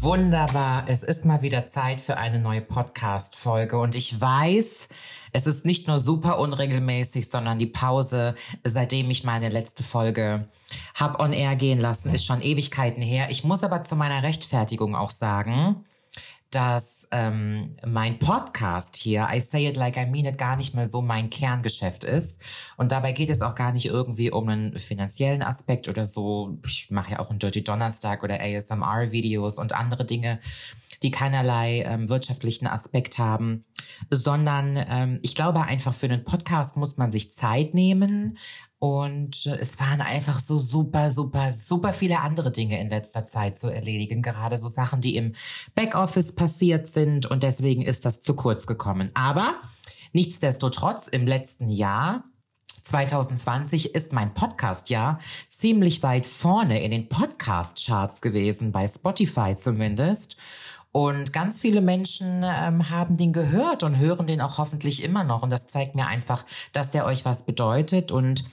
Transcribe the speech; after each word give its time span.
Wunderbar. 0.00 0.84
Es 0.86 1.02
ist 1.02 1.24
mal 1.24 1.42
wieder 1.42 1.64
Zeit 1.64 2.00
für 2.00 2.18
eine 2.18 2.38
neue 2.38 2.60
Podcast-Folge. 2.60 3.80
Und 3.80 3.96
ich 3.96 4.20
weiß, 4.20 4.88
es 5.32 5.46
ist 5.48 5.64
nicht 5.64 5.88
nur 5.88 5.98
super 5.98 6.38
unregelmäßig, 6.38 7.28
sondern 7.28 7.58
die 7.58 7.66
Pause, 7.66 8.36
seitdem 8.62 9.10
ich 9.10 9.24
meine 9.24 9.48
letzte 9.48 9.82
Folge 9.82 10.46
hab 10.94 11.20
on 11.20 11.32
air 11.32 11.56
gehen 11.56 11.80
lassen, 11.80 12.14
ist 12.14 12.24
schon 12.24 12.42
Ewigkeiten 12.42 13.02
her. 13.02 13.26
Ich 13.30 13.42
muss 13.42 13.64
aber 13.64 13.82
zu 13.82 13.96
meiner 13.96 14.22
Rechtfertigung 14.22 14.94
auch 14.94 15.10
sagen, 15.10 15.84
dass 16.50 17.06
ähm, 17.10 17.76
mein 17.86 18.18
Podcast 18.18 18.96
hier, 18.96 19.28
I 19.30 19.40
Say 19.40 19.68
It 19.68 19.76
Like 19.76 19.96
I 19.96 20.06
Mean 20.06 20.24
It, 20.24 20.38
gar 20.38 20.56
nicht 20.56 20.74
mal 20.74 20.88
so 20.88 21.02
mein 21.02 21.30
Kerngeschäft 21.30 22.04
ist. 22.04 22.40
Und 22.76 22.92
dabei 22.92 23.12
geht 23.12 23.30
es 23.30 23.42
auch 23.42 23.54
gar 23.54 23.72
nicht 23.72 23.86
irgendwie 23.86 24.30
um 24.30 24.48
einen 24.48 24.78
finanziellen 24.78 25.42
Aspekt 25.42 25.88
oder 25.88 26.04
so. 26.04 26.58
Ich 26.64 26.90
mache 26.90 27.12
ja 27.12 27.18
auch 27.20 27.30
einen 27.30 27.38
Dirty 27.38 27.62
Donnerstag 27.62 28.22
oder 28.22 28.40
ASMR-Videos 28.40 29.58
und 29.58 29.72
andere 29.74 30.04
Dinge 30.04 30.38
die 31.02 31.10
keinerlei 31.10 31.82
ähm, 31.86 32.08
wirtschaftlichen 32.08 32.66
Aspekt 32.66 33.18
haben, 33.18 33.64
sondern 34.10 34.76
ähm, 34.88 35.20
ich 35.22 35.34
glaube 35.34 35.62
einfach 35.62 35.94
für 35.94 36.06
einen 36.06 36.24
Podcast 36.24 36.76
muss 36.76 36.96
man 36.96 37.10
sich 37.10 37.32
Zeit 37.32 37.74
nehmen, 37.74 38.36
und 38.78 39.46
äh, 39.46 39.56
es 39.58 39.78
waren 39.80 40.00
einfach 40.00 40.38
so 40.38 40.56
super, 40.58 41.10
super, 41.10 41.52
super 41.52 41.92
viele 41.92 42.20
andere 42.20 42.52
Dinge 42.52 42.80
in 42.80 42.88
letzter 42.88 43.24
Zeit 43.24 43.58
zu 43.58 43.68
erledigen. 43.68 44.22
Gerade 44.22 44.56
so 44.56 44.68
Sachen, 44.68 45.00
die 45.00 45.16
im 45.16 45.34
Backoffice 45.74 46.34
passiert 46.34 46.86
sind. 46.86 47.26
Und 47.26 47.42
deswegen 47.42 47.82
ist 47.82 48.04
das 48.04 48.22
zu 48.22 48.34
kurz 48.34 48.66
gekommen. 48.66 49.10
Aber 49.14 49.60
nichtsdestotrotz, 50.12 51.08
im 51.08 51.26
letzten 51.26 51.68
Jahr 51.68 52.24
2020 52.84 53.94
ist 53.94 54.12
mein 54.12 54.32
Podcast 54.32 54.90
ja 54.90 55.18
ziemlich 55.48 56.02
weit 56.02 56.26
vorne 56.26 56.82
in 56.82 56.90
den 56.90 57.08
Podcast-Charts 57.08 58.22
gewesen, 58.22 58.72
bei 58.72 58.86
Spotify 58.86 59.56
zumindest. 59.56 60.36
Und 60.92 61.32
ganz 61.32 61.60
viele 61.60 61.80
Menschen 61.80 62.42
ähm, 62.44 62.90
haben 62.90 63.16
den 63.16 63.32
gehört 63.32 63.82
und 63.82 63.98
hören 63.98 64.26
den 64.26 64.40
auch 64.40 64.58
hoffentlich 64.58 65.04
immer 65.04 65.22
noch. 65.22 65.42
Und 65.42 65.50
das 65.50 65.66
zeigt 65.66 65.94
mir 65.94 66.06
einfach, 66.06 66.44
dass 66.72 66.90
der 66.90 67.04
euch 67.04 67.24
was 67.24 67.44
bedeutet. 67.44 68.10
Und 68.10 68.44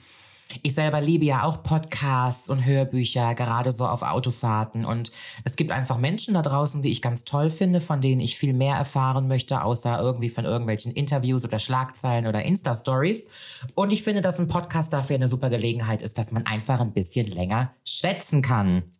ich 0.62 0.74
selber 0.74 1.00
liebe 1.00 1.24
ja 1.24 1.42
auch 1.42 1.62
Podcasts 1.62 2.48
und 2.50 2.64
Hörbücher, 2.64 3.34
gerade 3.34 3.72
so 3.72 3.86
auf 3.86 4.02
Autofahrten. 4.02 4.84
Und 4.84 5.10
es 5.44 5.56
gibt 5.56 5.72
einfach 5.72 5.98
Menschen 5.98 6.34
da 6.34 6.42
draußen, 6.42 6.82
die 6.82 6.90
ich 6.90 7.02
ganz 7.02 7.24
toll 7.24 7.50
finde, 7.50 7.80
von 7.80 8.00
denen 8.00 8.20
ich 8.20 8.38
viel 8.38 8.52
mehr 8.52 8.76
erfahren 8.76 9.26
möchte, 9.28 9.62
außer 9.62 9.98
irgendwie 10.00 10.30
von 10.30 10.44
irgendwelchen 10.44 10.92
Interviews 10.92 11.44
oder 11.44 11.58
Schlagzeilen 11.58 12.26
oder 12.26 12.44
Insta-Stories. 12.44 13.26
Und 13.74 13.92
ich 13.92 14.02
finde, 14.02 14.20
dass 14.20 14.38
ein 14.38 14.48
Podcast 14.48 14.92
dafür 14.92 15.16
eine 15.16 15.28
super 15.28 15.50
Gelegenheit 15.50 16.02
ist, 16.02 16.16
dass 16.18 16.30
man 16.30 16.46
einfach 16.46 16.80
ein 16.80 16.92
bisschen 16.92 17.26
länger 17.26 17.72
schwätzen 17.84 18.40
kann. 18.42 18.95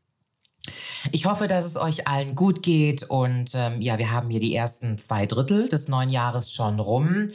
Ich 1.12 1.26
hoffe, 1.26 1.48
dass 1.48 1.64
es 1.64 1.76
euch 1.76 2.08
allen 2.08 2.34
gut 2.34 2.62
geht 2.62 3.04
und 3.04 3.50
ähm, 3.54 3.80
ja, 3.80 3.98
wir 3.98 4.10
haben 4.10 4.30
hier 4.30 4.40
die 4.40 4.54
ersten 4.54 4.98
zwei 4.98 5.26
Drittel 5.26 5.68
des 5.68 5.88
neuen 5.88 6.10
Jahres 6.10 6.52
schon 6.52 6.80
rum 6.80 7.28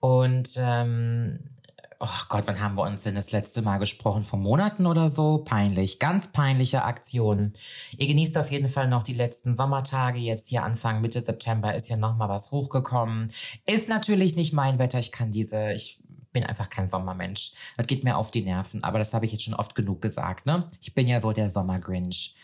und 0.00 0.50
ähm, 0.56 1.40
oh 1.98 2.08
Gott, 2.28 2.44
wann 2.46 2.60
haben 2.60 2.76
wir 2.76 2.82
uns 2.82 3.04
denn 3.04 3.14
das 3.14 3.32
letzte 3.32 3.62
Mal 3.62 3.78
gesprochen? 3.78 4.24
Vor 4.24 4.38
Monaten 4.38 4.86
oder 4.86 5.08
so? 5.08 5.38
Peinlich, 5.38 5.98
ganz 5.98 6.28
peinliche 6.28 6.84
Aktion. 6.84 7.52
Ihr 7.96 8.06
genießt 8.06 8.38
auf 8.38 8.50
jeden 8.50 8.68
Fall 8.68 8.88
noch 8.88 9.02
die 9.02 9.14
letzten 9.14 9.56
Sommertage. 9.56 10.18
Jetzt 10.18 10.48
hier 10.48 10.64
Anfang, 10.64 11.00
Mitte 11.00 11.20
September 11.20 11.74
ist 11.74 11.88
ja 11.88 11.96
nochmal 11.96 12.28
was 12.28 12.50
hochgekommen. 12.50 13.32
Ist 13.66 13.88
natürlich 13.88 14.36
nicht 14.36 14.52
mein 14.52 14.78
Wetter. 14.78 14.98
Ich 14.98 15.12
kann 15.12 15.30
diese, 15.30 15.72
ich 15.72 15.98
bin 16.32 16.44
einfach 16.44 16.68
kein 16.68 16.86
Sommermensch. 16.86 17.52
Das 17.76 17.86
geht 17.86 18.04
mir 18.04 18.16
auf 18.16 18.30
die 18.30 18.42
Nerven. 18.42 18.84
Aber 18.84 18.98
das 18.98 19.14
habe 19.14 19.24
ich 19.24 19.32
jetzt 19.32 19.44
schon 19.44 19.54
oft 19.54 19.74
genug 19.74 20.02
gesagt, 20.02 20.44
ne? 20.44 20.68
Ich 20.82 20.94
bin 20.94 21.08
ja 21.08 21.18
so 21.18 21.32
der 21.32 21.48
Sommergrinch. 21.48 22.35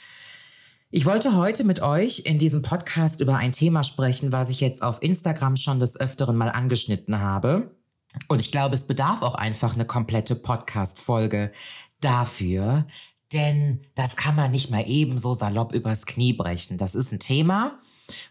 Ich 0.95 1.07
wollte 1.07 1.35
heute 1.36 1.64
mit 1.64 1.80
euch 1.80 2.25
in 2.27 2.39
diesem 2.39 2.61
Podcast 2.61 3.23
über 3.23 3.39
ein 3.39 3.53
Thema 3.53 3.83
sprechen, 3.83 4.30
was 4.30 4.51
ich 4.51 4.61
jetzt 4.61 4.83
auf 4.83 5.01
Instagram 5.01 5.57
schon 5.57 5.80
des 5.80 5.98
Öfteren 5.98 6.36
mal 6.36 6.51
angeschnitten 6.51 7.19
habe. 7.19 7.75
Und 8.29 8.42
ich 8.42 8.53
glaube, 8.53 8.75
es 8.75 8.86
bedarf 8.86 9.23
auch 9.23 9.35
einfach 9.35 9.73
eine 9.73 9.86
komplette 9.86 10.36
Podcast-Folge 10.36 11.51
dafür, 12.02 12.86
denn 13.33 13.81
das 13.95 14.17
kann 14.17 14.37
man 14.37 14.51
nicht 14.51 14.70
mal 14.70 14.89
eben 14.89 15.19
so 15.19 15.33
salopp 15.33 15.73
übers 15.73 16.07
Knie 16.07 16.33
brechen. 16.33 16.79
Das 16.79 16.95
ist 16.95 17.13
ein 17.13 17.19
Thema, 17.19 17.79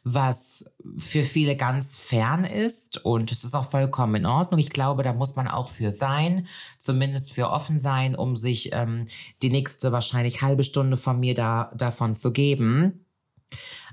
was 0.03 0.65
für 0.97 1.23
viele 1.23 1.55
ganz 1.55 1.97
fern 1.97 2.43
ist 2.45 3.03
und 3.03 3.31
es 3.31 3.43
ist 3.43 3.55
auch 3.55 3.69
vollkommen 3.69 4.15
in 4.15 4.25
Ordnung. 4.25 4.59
Ich 4.59 4.69
glaube, 4.69 5.03
da 5.03 5.13
muss 5.13 5.35
man 5.35 5.47
auch 5.47 5.69
für 5.69 5.93
sein, 5.93 6.47
zumindest 6.79 7.31
für 7.31 7.49
offen 7.49 7.77
sein, 7.77 8.15
um 8.15 8.35
sich 8.35 8.71
ähm, 8.73 9.05
die 9.41 9.49
nächste 9.49 9.91
wahrscheinlich 9.91 10.41
halbe 10.41 10.63
Stunde 10.63 10.97
von 10.97 11.19
mir 11.19 11.35
da 11.35 11.71
davon 11.75 12.15
zu 12.15 12.31
geben. 12.31 13.05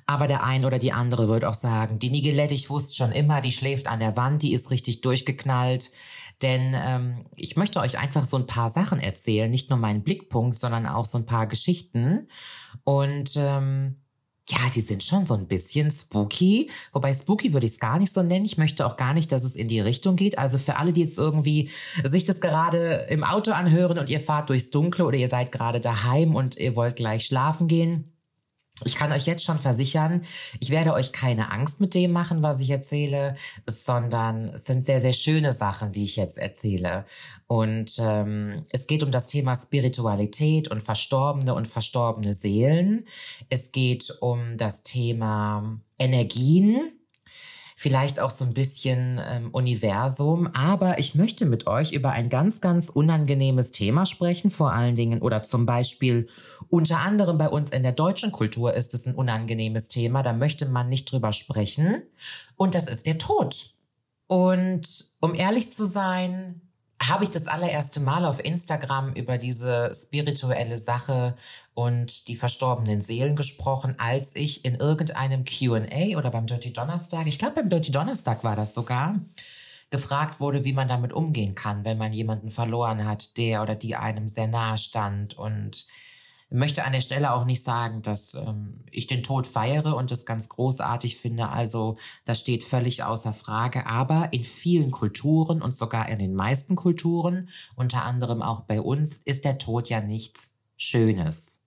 Aber 0.06 0.26
der 0.26 0.42
ein 0.42 0.64
oder 0.64 0.78
die 0.78 0.92
andere 0.92 1.28
wird 1.28 1.44
auch 1.44 1.54
sagen, 1.54 1.98
die 1.98 2.10
Nigelette, 2.10 2.54
ich 2.54 2.70
wusste 2.70 2.94
schon 2.94 3.12
immer, 3.12 3.42
die 3.42 3.52
schläft 3.52 3.88
an 3.88 3.98
der 3.98 4.16
Wand, 4.16 4.42
die 4.42 4.54
ist 4.54 4.70
richtig 4.70 5.02
durchgeknallt. 5.02 5.90
Denn 6.42 6.74
ähm, 6.74 7.24
ich 7.34 7.56
möchte 7.56 7.80
euch 7.80 7.98
einfach 7.98 8.24
so 8.24 8.36
ein 8.36 8.46
paar 8.46 8.70
Sachen 8.70 9.00
erzählen, 9.00 9.50
nicht 9.50 9.70
nur 9.70 9.78
meinen 9.78 10.02
Blickpunkt, 10.02 10.58
sondern 10.58 10.86
auch 10.86 11.04
so 11.04 11.18
ein 11.18 11.26
paar 11.26 11.46
Geschichten. 11.46 12.28
Und 12.84 13.34
ähm, 13.36 13.96
ja, 14.48 14.58
die 14.74 14.80
sind 14.80 15.02
schon 15.02 15.24
so 15.24 15.34
ein 15.34 15.46
bisschen 15.46 15.90
spooky. 15.90 16.70
Wobei 16.92 17.12
spooky 17.12 17.52
würde 17.52 17.66
ich 17.66 17.72
es 17.72 17.80
gar 17.80 17.98
nicht 17.98 18.12
so 18.12 18.22
nennen. 18.22 18.46
Ich 18.46 18.56
möchte 18.56 18.86
auch 18.86 18.96
gar 18.96 19.14
nicht, 19.14 19.30
dass 19.32 19.44
es 19.44 19.54
in 19.54 19.68
die 19.68 19.80
Richtung 19.80 20.16
geht. 20.16 20.38
Also 20.38 20.58
für 20.58 20.76
alle, 20.76 20.92
die 20.92 21.02
jetzt 21.02 21.18
irgendwie 21.18 21.70
sich 22.04 22.24
das 22.24 22.40
gerade 22.40 23.06
im 23.10 23.24
Auto 23.24 23.50
anhören 23.50 23.98
und 23.98 24.08
ihr 24.08 24.20
fahrt 24.20 24.48
durchs 24.48 24.70
Dunkle 24.70 25.04
oder 25.04 25.18
ihr 25.18 25.28
seid 25.28 25.52
gerade 25.52 25.80
daheim 25.80 26.34
und 26.34 26.56
ihr 26.56 26.76
wollt 26.76 26.96
gleich 26.96 27.26
schlafen 27.26 27.68
gehen 27.68 28.17
ich 28.84 28.94
kann 28.94 29.12
euch 29.12 29.26
jetzt 29.26 29.44
schon 29.44 29.58
versichern, 29.58 30.22
ich 30.60 30.70
werde 30.70 30.92
euch 30.92 31.12
keine 31.12 31.50
Angst 31.50 31.80
mit 31.80 31.94
dem 31.94 32.12
machen, 32.12 32.42
was 32.42 32.60
ich 32.60 32.70
erzähle, 32.70 33.34
sondern 33.66 34.50
es 34.50 34.64
sind 34.64 34.84
sehr, 34.84 35.00
sehr 35.00 35.12
schöne 35.12 35.52
Sachen, 35.52 35.92
die 35.92 36.04
ich 36.04 36.16
jetzt 36.16 36.38
erzähle. 36.38 37.04
Und 37.46 37.98
ähm, 37.98 38.62
es 38.70 38.86
geht 38.86 39.02
um 39.02 39.10
das 39.10 39.26
Thema 39.26 39.56
Spiritualität 39.56 40.70
und 40.70 40.82
verstorbene 40.82 41.54
und 41.54 41.66
verstorbene 41.66 42.34
Seelen. 42.34 43.04
Es 43.48 43.72
geht 43.72 44.16
um 44.20 44.56
das 44.56 44.82
Thema 44.82 45.80
Energien 45.98 46.97
vielleicht 47.80 48.18
auch 48.18 48.30
so 48.30 48.44
ein 48.44 48.54
bisschen 48.54 49.20
ähm, 49.24 49.50
Universum. 49.52 50.48
Aber 50.52 50.98
ich 50.98 51.14
möchte 51.14 51.46
mit 51.46 51.68
euch 51.68 51.92
über 51.92 52.10
ein 52.10 52.28
ganz, 52.28 52.60
ganz 52.60 52.88
unangenehmes 52.88 53.70
Thema 53.70 54.04
sprechen, 54.04 54.50
vor 54.50 54.72
allen 54.72 54.96
Dingen 54.96 55.22
oder 55.22 55.44
zum 55.44 55.64
Beispiel 55.64 56.28
unter 56.68 56.98
anderem 56.98 57.38
bei 57.38 57.48
uns 57.48 57.70
in 57.70 57.84
der 57.84 57.92
deutschen 57.92 58.32
Kultur 58.32 58.74
ist 58.74 58.94
es 58.94 59.06
ein 59.06 59.14
unangenehmes 59.14 59.86
Thema. 59.86 60.24
Da 60.24 60.32
möchte 60.32 60.66
man 60.66 60.88
nicht 60.88 61.12
drüber 61.12 61.30
sprechen. 61.30 62.02
Und 62.56 62.74
das 62.74 62.88
ist 62.88 63.06
der 63.06 63.18
Tod. 63.18 63.70
Und 64.26 64.82
um 65.20 65.36
ehrlich 65.36 65.72
zu 65.72 65.86
sein, 65.86 66.60
habe 67.02 67.24
ich 67.24 67.30
das 67.30 67.46
allererste 67.46 68.00
Mal 68.00 68.24
auf 68.24 68.44
Instagram 68.44 69.12
über 69.12 69.38
diese 69.38 69.92
spirituelle 69.94 70.76
Sache 70.76 71.36
und 71.74 72.28
die 72.28 72.36
verstorbenen 72.36 73.02
Seelen 73.02 73.36
gesprochen, 73.36 73.94
als 73.98 74.34
ich 74.34 74.64
in 74.64 74.74
irgendeinem 74.74 75.44
QA 75.44 76.16
oder 76.16 76.30
beim 76.30 76.46
Dirty 76.46 76.72
Donnerstag, 76.72 77.26
ich 77.26 77.38
glaube 77.38 77.54
beim 77.54 77.70
Dirty 77.70 77.92
Donnerstag 77.92 78.42
war 78.42 78.56
das 78.56 78.74
sogar, 78.74 79.20
gefragt 79.90 80.40
wurde, 80.40 80.64
wie 80.64 80.72
man 80.72 80.88
damit 80.88 81.12
umgehen 81.12 81.54
kann, 81.54 81.84
wenn 81.84 81.98
man 81.98 82.12
jemanden 82.12 82.50
verloren 82.50 83.06
hat, 83.06 83.36
der 83.38 83.62
oder 83.62 83.74
die 83.74 83.96
einem 83.96 84.28
sehr 84.28 84.48
nahe 84.48 84.76
stand. 84.76 85.38
Und 85.38 85.86
möchte 86.50 86.84
an 86.84 86.92
der 86.92 87.00
Stelle 87.00 87.32
auch 87.32 87.44
nicht 87.44 87.62
sagen, 87.62 88.02
dass 88.02 88.34
ähm, 88.34 88.84
ich 88.90 89.06
den 89.06 89.22
Tod 89.22 89.46
feiere 89.46 89.96
und 89.96 90.10
das 90.10 90.24
ganz 90.24 90.48
großartig 90.48 91.16
finde. 91.16 91.48
Also 91.48 91.96
das 92.24 92.40
steht 92.40 92.64
völlig 92.64 93.02
außer 93.02 93.32
Frage. 93.32 93.86
Aber 93.86 94.32
in 94.32 94.44
vielen 94.44 94.90
Kulturen 94.90 95.60
und 95.62 95.74
sogar 95.74 96.08
in 96.08 96.18
den 96.18 96.34
meisten 96.34 96.76
Kulturen, 96.76 97.48
unter 97.76 98.04
anderem 98.04 98.42
auch 98.42 98.62
bei 98.62 98.80
uns, 98.80 99.18
ist 99.18 99.44
der 99.44 99.58
Tod 99.58 99.88
ja 99.88 100.00
nichts 100.00 100.54
Schönes. 100.76 101.57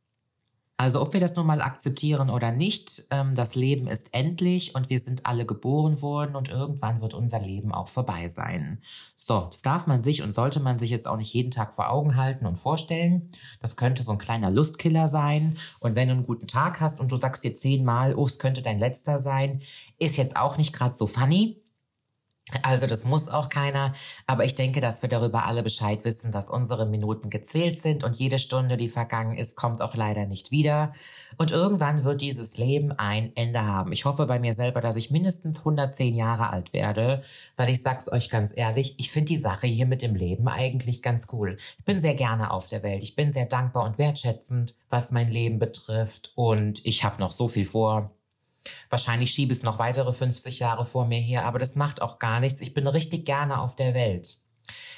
Also 0.82 1.00
ob 1.00 1.14
wir 1.14 1.20
das 1.20 1.36
nun 1.36 1.46
mal 1.46 1.62
akzeptieren 1.62 2.32
oder 2.32 2.52
nicht, 2.52 3.04
ähm, 3.12 3.36
das 3.36 3.54
Leben 3.54 3.86
ist 3.86 4.16
endlich 4.16 4.74
und 4.74 4.90
wir 4.90 4.98
sind 5.00 5.28
alle 5.28 5.46
geboren 5.46 6.02
worden 6.02 6.36
und 6.36 6.50
irgendwann 6.50 7.02
wird 7.02 7.14
unser 7.14 7.40
Leben 7.40 7.72
auch 7.72 7.88
vorbei 7.88 8.30
sein. 8.30 8.82
So, 9.16 9.42
das 9.42 9.62
darf 9.62 9.86
man 9.86 10.02
sich 10.02 10.24
und 10.24 10.34
sollte 10.34 10.60
man 10.60 10.80
sich 10.80 10.90
jetzt 10.90 11.08
auch 11.08 11.18
nicht 11.18 11.32
jeden 11.36 11.52
Tag 11.52 11.72
vor 11.72 11.92
Augen 11.92 12.16
halten 12.16 12.48
und 12.48 12.56
vorstellen. 12.56 13.28
Das 13.60 13.76
könnte 13.76 14.02
so 14.02 14.12
ein 14.12 14.18
kleiner 14.18 14.50
Lustkiller 14.50 15.08
sein. 15.08 15.56
Und 15.80 15.96
wenn 15.96 16.08
du 16.08 16.16
einen 16.16 16.26
guten 16.26 16.48
Tag 16.48 16.82
hast 16.82 17.00
und 17.00 17.12
du 17.12 17.16
sagst 17.16 17.44
dir 17.44 17.54
zehnmal, 17.54 18.16
oh, 18.16 18.26
es 18.26 18.40
könnte 18.40 18.64
dein 18.64 18.80
letzter 18.80 19.20
sein, 19.20 19.62
ist 20.00 20.18
jetzt 20.18 20.36
auch 20.36 20.58
nicht 20.58 20.74
gerade 20.74 20.96
so 20.96 21.06
funny. 21.06 21.61
Also 22.64 22.88
das 22.88 23.06
muss 23.06 23.30
auch 23.30 23.50
keiner, 23.50 23.94
aber 24.28 24.46
ich 24.46 24.56
denke, 24.56 24.82
dass 24.82 25.02
wir 25.02 25.10
darüber 25.10 25.46
alle 25.46 25.64
Bescheid 25.64 26.04
wissen, 26.04 26.32
dass 26.32 26.50
unsere 26.50 26.86
Minuten 26.86 27.30
gezählt 27.30 27.80
sind 27.80 28.04
und 28.04 28.18
jede 28.18 28.40
Stunde, 28.40 28.78
die 28.78 28.90
vergangen 28.90 29.38
ist, 29.38 29.56
kommt 29.56 29.82
auch 29.82 29.96
leider 29.96 30.26
nicht 30.26 30.52
wieder. 30.52 30.92
Und 31.38 31.52
irgendwann 31.52 32.04
wird 32.04 32.22
dieses 32.22 32.58
Leben 32.58 32.92
ein 32.92 33.32
Ende 33.36 33.66
haben. 33.66 33.92
Ich 33.94 34.06
hoffe 34.06 34.26
bei 34.26 34.40
mir 34.40 34.54
selber, 34.54 34.82
dass 34.82 34.96
ich 34.96 35.12
mindestens 35.12 35.60
110 35.60 36.14
Jahre 36.14 36.50
alt 36.50 36.74
werde, 36.74 37.24
weil 37.56 37.70
ich 37.70 37.82
sag's 37.82 38.12
euch 38.12 38.30
ganz 38.30 38.54
ehrlich, 38.56 38.96
ich 38.98 39.12
finde 39.12 39.30
die 39.30 39.38
Sache 39.38 39.68
hier 39.68 39.86
mit 39.86 40.02
dem 40.02 40.16
Leben 40.16 40.48
eigentlich 40.48 41.02
ganz 41.02 41.28
cool. 41.32 41.58
Ich 41.80 41.86
bin 41.86 42.00
sehr 42.00 42.16
gerne 42.16 42.52
auf 42.52 42.70
der 42.70 42.84
Welt. 42.84 43.04
Ich 43.04 43.16
bin 43.16 43.32
sehr 43.32 43.46
dankbar 43.46 43.86
und 43.86 43.98
wertschätzend, 43.98 44.76
was 44.90 45.12
mein 45.12 45.32
Leben 45.32 45.60
betrifft 45.60 46.32
und 46.36 46.86
ich 46.86 47.04
habe 47.04 47.20
noch 47.20 47.32
so 47.32 47.48
viel 47.48 47.66
vor. 47.66 48.12
Wahrscheinlich 48.90 49.32
schiebe 49.32 49.54
ich 49.54 49.60
es 49.60 49.64
noch 49.64 49.80
weitere 49.80 50.14
50 50.14 50.60
Jahre 50.60 50.86
vor 50.86 51.08
mir 51.08 51.20
her, 51.20 51.46
aber 51.46 51.60
das 51.60 51.76
macht 51.76 52.02
auch 52.02 52.20
gar 52.20 52.40
nichts. 52.40 52.62
Ich 52.62 52.74
bin 52.74 52.88
richtig 52.88 53.26
gerne 53.26 53.62
auf 53.62 53.76
der 53.76 53.94
Welt. 53.94 54.38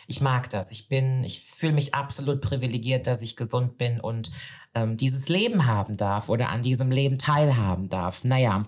Ich 0.07 0.21
mag 0.21 0.49
das. 0.49 0.71
Ich 0.71 0.89
bin, 0.89 1.23
ich 1.23 1.39
fühle 1.41 1.73
mich 1.73 1.95
absolut 1.95 2.41
privilegiert, 2.41 3.07
dass 3.07 3.21
ich 3.21 3.35
gesund 3.35 3.77
bin 3.77 3.99
und 3.99 4.31
ähm, 4.75 4.97
dieses 4.97 5.29
Leben 5.29 5.65
haben 5.65 5.97
darf 5.97 6.29
oder 6.29 6.49
an 6.49 6.63
diesem 6.63 6.91
Leben 6.91 7.17
teilhaben 7.17 7.89
darf. 7.89 8.23
Naja, 8.23 8.67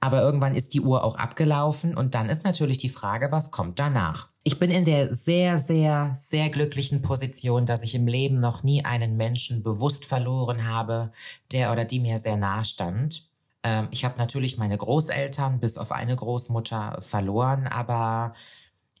aber 0.00 0.22
irgendwann 0.22 0.54
ist 0.54 0.74
die 0.74 0.80
Uhr 0.80 1.04
auch 1.04 1.16
abgelaufen 1.16 1.96
und 1.96 2.14
dann 2.14 2.28
ist 2.28 2.44
natürlich 2.44 2.78
die 2.78 2.88
Frage, 2.88 3.30
was 3.30 3.50
kommt 3.50 3.78
danach? 3.78 4.28
Ich 4.44 4.58
bin 4.58 4.70
in 4.70 4.84
der 4.84 5.14
sehr, 5.14 5.58
sehr, 5.58 6.10
sehr 6.14 6.48
glücklichen 6.50 7.02
Position, 7.02 7.66
dass 7.66 7.82
ich 7.82 7.94
im 7.94 8.06
Leben 8.06 8.40
noch 8.40 8.62
nie 8.62 8.84
einen 8.84 9.16
Menschen 9.16 9.62
bewusst 9.62 10.04
verloren 10.04 10.68
habe, 10.68 11.12
der 11.52 11.70
oder 11.70 11.84
die 11.84 12.00
mir 12.00 12.18
sehr 12.18 12.36
nahe 12.36 12.64
stand. 12.64 13.28
Ähm, 13.62 13.88
ich 13.90 14.04
habe 14.04 14.18
natürlich 14.18 14.58
meine 14.58 14.76
Großeltern 14.76 15.60
bis 15.60 15.78
auf 15.78 15.92
eine 15.92 16.16
Großmutter 16.16 16.98
verloren, 17.00 17.66
aber 17.66 18.34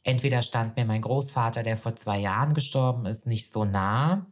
entweder 0.04 0.42
stand 0.42 0.76
mir 0.76 0.84
mein 0.84 1.02
Großvater, 1.02 1.62
der 1.62 1.76
vor 1.76 1.94
zwei 1.94 2.18
Jahren 2.18 2.54
gestorben 2.54 3.06
ist, 3.06 3.26
nicht 3.26 3.50
so 3.50 3.64
nah, 3.64 4.26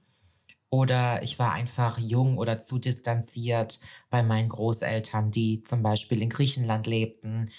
oder 0.70 1.22
ich 1.24 1.38
war 1.40 1.52
einfach 1.52 1.98
jung 1.98 2.38
oder 2.38 2.58
zu 2.58 2.78
distanziert 2.78 3.80
bei 4.08 4.22
meinen 4.22 4.48
Großeltern, 4.48 5.32
die 5.32 5.62
zum 5.62 5.82
Beispiel 5.82 6.22
in 6.22 6.30
Griechenland 6.30 6.86
lebten, 6.86 7.50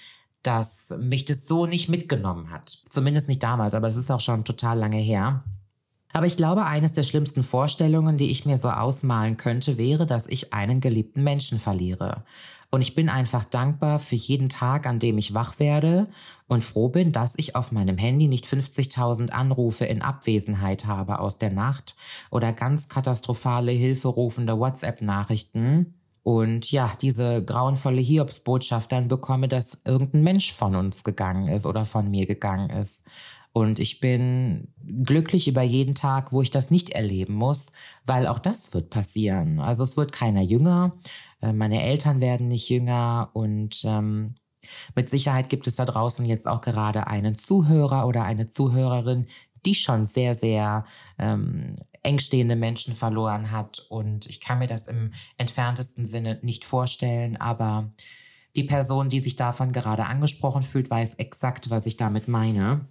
dass 0.44 0.94
mich 0.97 1.25
das 1.25 1.45
so 1.45 1.65
nicht 1.65 1.89
mitgenommen 1.89 2.51
hat. 2.51 2.69
Zumindest 2.89 3.27
nicht 3.27 3.44
damals, 3.44 3.74
aber 3.74 3.88
es 3.88 3.97
ist 3.97 4.09
auch 4.09 4.21
schon 4.21 4.45
total 4.45 4.79
lange 4.79 4.97
her. 4.97 5.44
Aber 6.13 6.25
ich 6.25 6.38
glaube, 6.38 6.65
eines 6.65 6.94
der 6.94 7.03
schlimmsten 7.03 7.44
Vorstellungen, 7.44 8.17
die 8.17 8.31
ich 8.31 8.45
mir 8.45 8.57
so 8.57 8.69
ausmalen 8.69 9.38
könnte, 9.38 9.77
wäre, 9.77 10.06
dass 10.06 10.27
ich 10.27 10.53
einen 10.53 10.81
geliebten 10.81 11.24
Menschen 11.24 11.59
verliere. 11.59 12.24
Und 12.73 12.81
ich 12.81 12.95
bin 12.95 13.09
einfach 13.09 13.44
dankbar 13.44 14.00
für 14.00 14.15
jeden 14.15 14.47
Tag, 14.47 14.88
an 14.88 14.97
dem 14.97 15.18
ich 15.18 15.33
wach 15.33 15.59
werde 15.59 16.07
und 16.47 16.63
froh 16.63 16.88
bin, 16.88 17.12
dass 17.12 17.38
ich 17.38 17.53
auf 17.53 17.73
meinem 17.73 17.97
Handy 17.97 18.29
nicht 18.29 18.45
50.000 18.45 19.29
Anrufe 19.29 19.83
in 19.83 20.01
Abwesenheit 20.01 20.85
habe 20.85 21.19
aus 21.19 21.38
der 21.38 21.51
Nacht 21.51 21.97
oder 22.29 22.53
ganz 22.53 22.88
katastrophale, 22.88 23.73
hilferufende 23.73 24.57
WhatsApp-Nachrichten. 24.57 25.95
Und 26.23 26.71
ja, 26.71 26.91
diese 27.01 27.44
grauenvolle 27.44 28.00
Hiobsbotschaft 28.00 28.91
dann 28.91 29.09
bekomme, 29.09 29.50
dass 29.50 29.81
irgendein 29.83 30.24
Mensch 30.24 30.53
von 30.53 30.75
uns 30.75 31.03
gegangen 31.03 31.50
ist 31.50 31.65
oder 31.65 31.83
von 31.83 32.09
mir 32.09 32.25
gegangen 32.25 32.69
ist. 32.69 33.03
Und 33.53 33.80
ich 33.80 34.00
bin 34.00 34.74
glücklich 35.03 35.48
über 35.48 35.62
jeden 35.62 35.94
Tag, 35.94 36.31
wo 36.31 36.42
ich 36.42 36.51
das 36.51 36.71
nicht 36.71 36.92
erleben 36.92 37.33
muss, 37.33 37.71
weil 38.06 38.27
auch 38.27 38.39
das 38.39 38.74
wird 38.74 38.89
passieren. 38.89 39.59
Also 39.59 39.83
es 39.83 39.98
wird 39.98 40.13
keiner 40.13 40.42
jünger, 40.42 40.98
äh, 41.42 41.51
meine 41.51 41.83
Eltern 41.83 42.21
werden 42.21 42.48
nicht 42.48 42.69
jünger 42.69 43.30
und 43.33 43.83
ähm, 43.86 44.36
mit 44.95 45.09
Sicherheit 45.09 45.50
gibt 45.50 45.68
es 45.68 45.75
da 45.75 45.86
draußen 45.86 46.25
jetzt 46.25 46.48
auch 46.48 46.62
gerade 46.62 47.07
einen 47.07 47.36
Zuhörer 47.38 48.07
oder 48.07 48.24
eine 48.24 48.48
Zuhörerin, 48.48 49.27
die 49.65 49.75
schon 49.75 50.06
sehr, 50.06 50.36
sehr 50.36 50.86
ähm, 51.19 51.77
engstehende 52.03 52.56
Menschen 52.56 52.95
verloren 52.95 53.51
hat. 53.51 53.86
Und 53.89 54.27
ich 54.27 54.39
kann 54.39 54.59
mir 54.59 54.68
das 54.68 54.88
im 54.88 55.12
entferntesten 55.38 56.06
Sinne 56.06 56.39
nicht 56.42 56.65
vorstellen, 56.65 57.38
aber 57.38 57.92
die 58.56 58.63
Person, 58.63 59.09
die 59.09 59.19
sich 59.19 59.36
davon 59.36 59.71
gerade 59.71 60.06
angesprochen 60.06 60.63
fühlt, 60.63 60.89
weiß 60.89 61.15
exakt, 61.15 61.69
was 61.69 61.86
ich 61.86 61.98
damit 61.98 62.27
meine. 62.27 62.88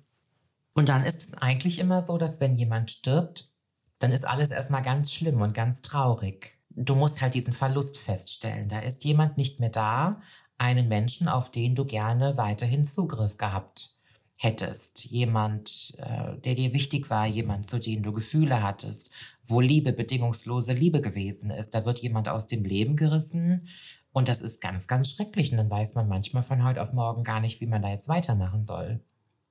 Und 0.75 0.89
dann 0.89 1.05
ist 1.05 1.23
es 1.23 1.35
eigentlich 1.35 1.79
immer 1.79 2.03
so, 2.03 2.19
dass 2.19 2.41
wenn 2.41 2.55
jemand 2.55 2.91
stirbt, 2.91 3.51
dann 3.99 4.13
ist 4.13 4.27
alles 4.27 4.51
erstmal 4.51 4.83
ganz 4.83 5.13
schlimm 5.13 5.41
und 5.41 5.55
ganz 5.55 5.83
traurig. 5.83 6.59
Du 6.71 6.95
musst 6.95 7.21
halt 7.21 7.35
diesen 7.35 7.53
Verlust 7.53 7.99
feststellen. 7.99 8.69
Da 8.69 8.81
ist 8.81 9.05
jemand 9.05 9.37
nicht 9.37 9.61
mehr 9.61 9.71
da, 9.71 10.21
einen 10.59 10.89
Menschen, 10.89 11.29
auf 11.29 11.51
den 11.51 11.75
du 11.75 11.85
gerne 11.85 12.37
weiterhin 12.37 12.85
Zugriff 12.85 13.37
gehabt 13.37 13.97
hättest. 14.37 15.05
Jemand, 15.07 15.95
äh, 15.99 16.39
der 16.39 16.55
dir 16.55 16.73
wichtig 16.73 17.11
war, 17.11 17.27
jemand, 17.27 17.69
zu 17.69 17.79
dem 17.79 18.03
du 18.03 18.13
Gefühle 18.13 18.63
hattest, 18.63 19.11
wo 19.45 19.61
Liebe, 19.61 19.93
bedingungslose 19.93 20.73
Liebe 20.73 21.01
gewesen 21.01 21.51
ist. 21.51 21.75
Da 21.75 21.85
wird 21.85 21.99
jemand 21.99 22.29
aus 22.29 22.47
dem 22.47 22.65
Leben 22.65 22.97
gerissen 22.97 23.69
und 24.13 24.29
das 24.29 24.41
ist 24.41 24.61
ganz, 24.61 24.87
ganz 24.87 25.11
schrecklich. 25.11 25.51
Und 25.51 25.59
dann 25.59 25.71
weiß 25.71 25.95
man 25.95 26.09
manchmal 26.09 26.43
von 26.43 26.65
heute 26.65 26.81
auf 26.81 26.93
morgen 26.93 27.23
gar 27.23 27.41
nicht, 27.41 27.61
wie 27.61 27.67
man 27.67 27.83
da 27.83 27.91
jetzt 27.91 28.09
weitermachen 28.09 28.65
soll. 28.65 29.01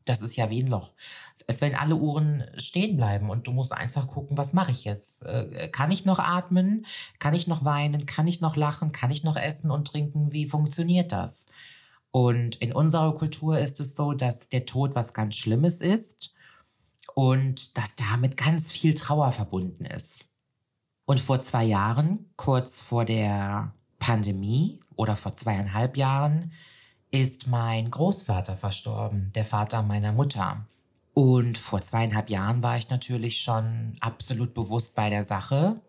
Das 0.09 0.23
ist 0.23 0.35
ja 0.35 0.49
wie 0.49 0.63
ein 0.63 0.67
Loch. 0.67 0.93
Als 1.47 1.61
wenn 1.61 1.75
alle 1.75 1.95
Uhren 1.95 2.43
stehen 2.57 2.97
bleiben 2.97 3.29
und 3.29 3.45
du 3.45 3.51
musst 3.51 3.71
einfach 3.71 4.07
gucken, 4.07 4.37
was 4.37 4.53
mache 4.53 4.71
ich 4.71 4.83
jetzt? 4.83 5.23
Äh, 5.23 5.69
kann 5.69 5.91
ich 5.91 6.03
noch 6.03 6.17
atmen? 6.17 6.85
Kann 7.19 7.35
ich 7.35 7.45
noch 7.45 7.63
weinen? 7.63 8.07
Kann 8.07 8.25
ich 8.25 8.41
noch 8.41 8.55
lachen? 8.55 8.91
Kann 8.91 9.11
ich 9.11 9.23
noch 9.23 9.37
essen 9.37 9.69
und 9.69 9.87
trinken? 9.87 10.31
Wie 10.31 10.47
funktioniert 10.47 11.11
das? 11.11 11.45
Und 12.09 12.55
in 12.55 12.73
unserer 12.73 13.13
Kultur 13.13 13.59
ist 13.59 13.79
es 13.79 13.95
so, 13.95 14.13
dass 14.13 14.49
der 14.49 14.65
Tod 14.65 14.95
was 14.95 15.13
ganz 15.13 15.35
Schlimmes 15.35 15.77
ist 15.77 16.33
und 17.13 17.77
dass 17.77 17.95
damit 17.95 18.35
ganz 18.35 18.71
viel 18.71 18.95
Trauer 18.95 19.31
verbunden 19.31 19.85
ist. 19.85 20.33
Und 21.05 21.19
vor 21.19 21.39
zwei 21.39 21.65
Jahren, 21.65 22.31
kurz 22.35 22.81
vor 22.81 23.05
der 23.05 23.73
Pandemie 23.99 24.79
oder 24.95 25.15
vor 25.15 25.35
zweieinhalb 25.35 25.97
Jahren, 25.97 26.51
ist 27.11 27.47
mein 27.47 27.89
Großvater 27.89 28.55
verstorben, 28.55 29.31
der 29.35 29.45
Vater 29.45 29.81
meiner 29.81 30.11
Mutter. 30.11 30.65
Und 31.13 31.57
vor 31.57 31.81
zweieinhalb 31.81 32.29
Jahren 32.29 32.63
war 32.63 32.77
ich 32.77 32.89
natürlich 32.89 33.41
schon 33.41 33.93
absolut 33.99 34.53
bewusst 34.53 34.95
bei 34.95 35.09
der 35.09 35.23
Sache. 35.23 35.81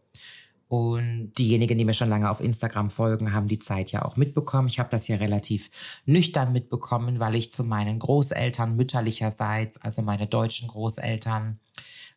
Und 0.68 1.32
diejenigen, 1.36 1.76
die 1.78 1.84
mir 1.84 1.94
schon 1.94 2.08
lange 2.08 2.30
auf 2.30 2.40
Instagram 2.40 2.90
folgen, 2.90 3.32
haben 3.32 3.48
die 3.48 3.58
Zeit 3.58 3.90
ja 3.92 4.04
auch 4.04 4.16
mitbekommen. 4.16 4.68
Ich 4.68 4.78
habe 4.78 4.88
das 4.90 5.08
ja 5.08 5.16
relativ 5.16 5.70
nüchtern 6.06 6.52
mitbekommen, 6.52 7.18
weil 7.18 7.34
ich 7.34 7.52
zu 7.52 7.64
meinen 7.64 7.98
Großeltern 7.98 8.76
mütterlicherseits, 8.76 9.78
also 9.82 10.02
meine 10.02 10.26
deutschen 10.26 10.68
Großeltern, 10.68 11.58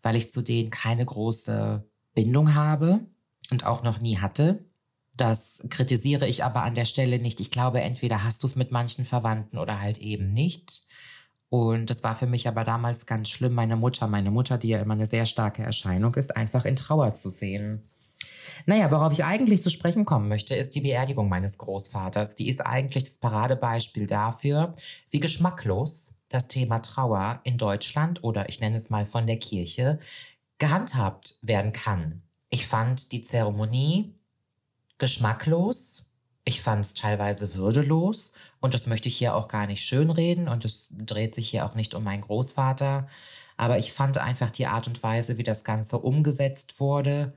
weil 0.03 0.15
ich 0.15 0.29
zu 0.29 0.43
denen 0.43 0.69
keine 0.69 1.03
große 1.03 1.83
Bindung 2.13 2.53
habe 2.53 2.99
und 3.51 3.65
auch 3.65 3.83
noch 3.83 3.99
nie 3.99 4.19
hatte. 4.19 4.63
Das 5.17 5.61
kritisiere 5.69 6.27
ich 6.27 6.43
aber 6.43 6.63
an 6.63 6.75
der 6.75 6.85
Stelle 6.85 7.19
nicht. 7.19 7.39
Ich 7.39 7.51
glaube, 7.51 7.81
entweder 7.81 8.23
hast 8.23 8.43
du 8.43 8.47
es 8.47 8.55
mit 8.55 8.71
manchen 8.71 9.05
Verwandten 9.05 9.57
oder 9.57 9.79
halt 9.79 9.99
eben 9.99 10.33
nicht. 10.33 10.83
Und 11.49 11.91
das 11.91 12.03
war 12.03 12.15
für 12.15 12.25
mich 12.25 12.47
aber 12.47 12.63
damals 12.63 13.05
ganz 13.05 13.29
schlimm, 13.29 13.53
meine 13.53 13.75
Mutter, 13.75 14.07
meine 14.07 14.31
Mutter, 14.31 14.57
die 14.57 14.69
ja 14.69 14.81
immer 14.81 14.95
eine 14.95 15.05
sehr 15.05 15.27
starke 15.27 15.61
Erscheinung 15.61 16.15
ist, 16.15 16.35
einfach 16.35 16.65
in 16.65 16.75
Trauer 16.75 17.13
zu 17.13 17.29
sehen. 17.29 17.87
Naja, 18.65 18.89
worauf 18.91 19.13
ich 19.13 19.23
eigentlich 19.23 19.61
zu 19.61 19.69
sprechen 19.69 20.05
kommen 20.05 20.29
möchte, 20.29 20.55
ist 20.55 20.73
die 20.73 20.81
Beerdigung 20.81 21.29
meines 21.29 21.59
Großvaters. 21.59 22.35
Die 22.35 22.49
ist 22.49 22.61
eigentlich 22.61 23.03
das 23.03 23.19
Paradebeispiel 23.19 24.07
dafür, 24.07 24.73
wie 25.11 25.19
geschmacklos 25.19 26.13
das 26.29 26.47
Thema 26.47 26.79
Trauer 26.79 27.39
in 27.43 27.59
Deutschland 27.59 28.23
oder 28.23 28.49
ich 28.49 28.59
nenne 28.59 28.77
es 28.77 28.89
mal 28.89 29.05
von 29.05 29.27
der 29.27 29.37
Kirche 29.37 29.99
gehandhabt 30.57 31.35
werden 31.43 31.71
kann. 31.71 32.23
Ich 32.49 32.65
fand 32.65 33.11
die 33.11 33.21
Zeremonie 33.21 34.15
geschmacklos. 35.03 36.05
Ich 36.45 36.61
fand 36.61 36.85
es 36.85 36.93
teilweise 36.93 37.55
würdelos 37.55 38.31
und 38.61 38.73
das 38.73 38.87
möchte 38.87 39.09
ich 39.09 39.17
hier 39.17 39.35
auch 39.35 39.49
gar 39.49 39.67
nicht 39.67 39.83
schönreden 39.83 40.47
und 40.47 40.63
es 40.63 40.87
dreht 40.91 41.35
sich 41.35 41.49
hier 41.49 41.65
auch 41.65 41.75
nicht 41.75 41.93
um 41.93 42.05
meinen 42.05 42.21
Großvater. 42.21 43.07
Aber 43.57 43.79
ich 43.79 43.91
fand 43.91 44.17
einfach 44.17 44.49
die 44.49 44.65
Art 44.65 44.87
und 44.87 45.03
Weise, 45.03 45.37
wie 45.37 45.43
das 45.43 45.65
Ganze 45.65 45.99
umgesetzt 45.99 46.79
wurde, 46.79 47.33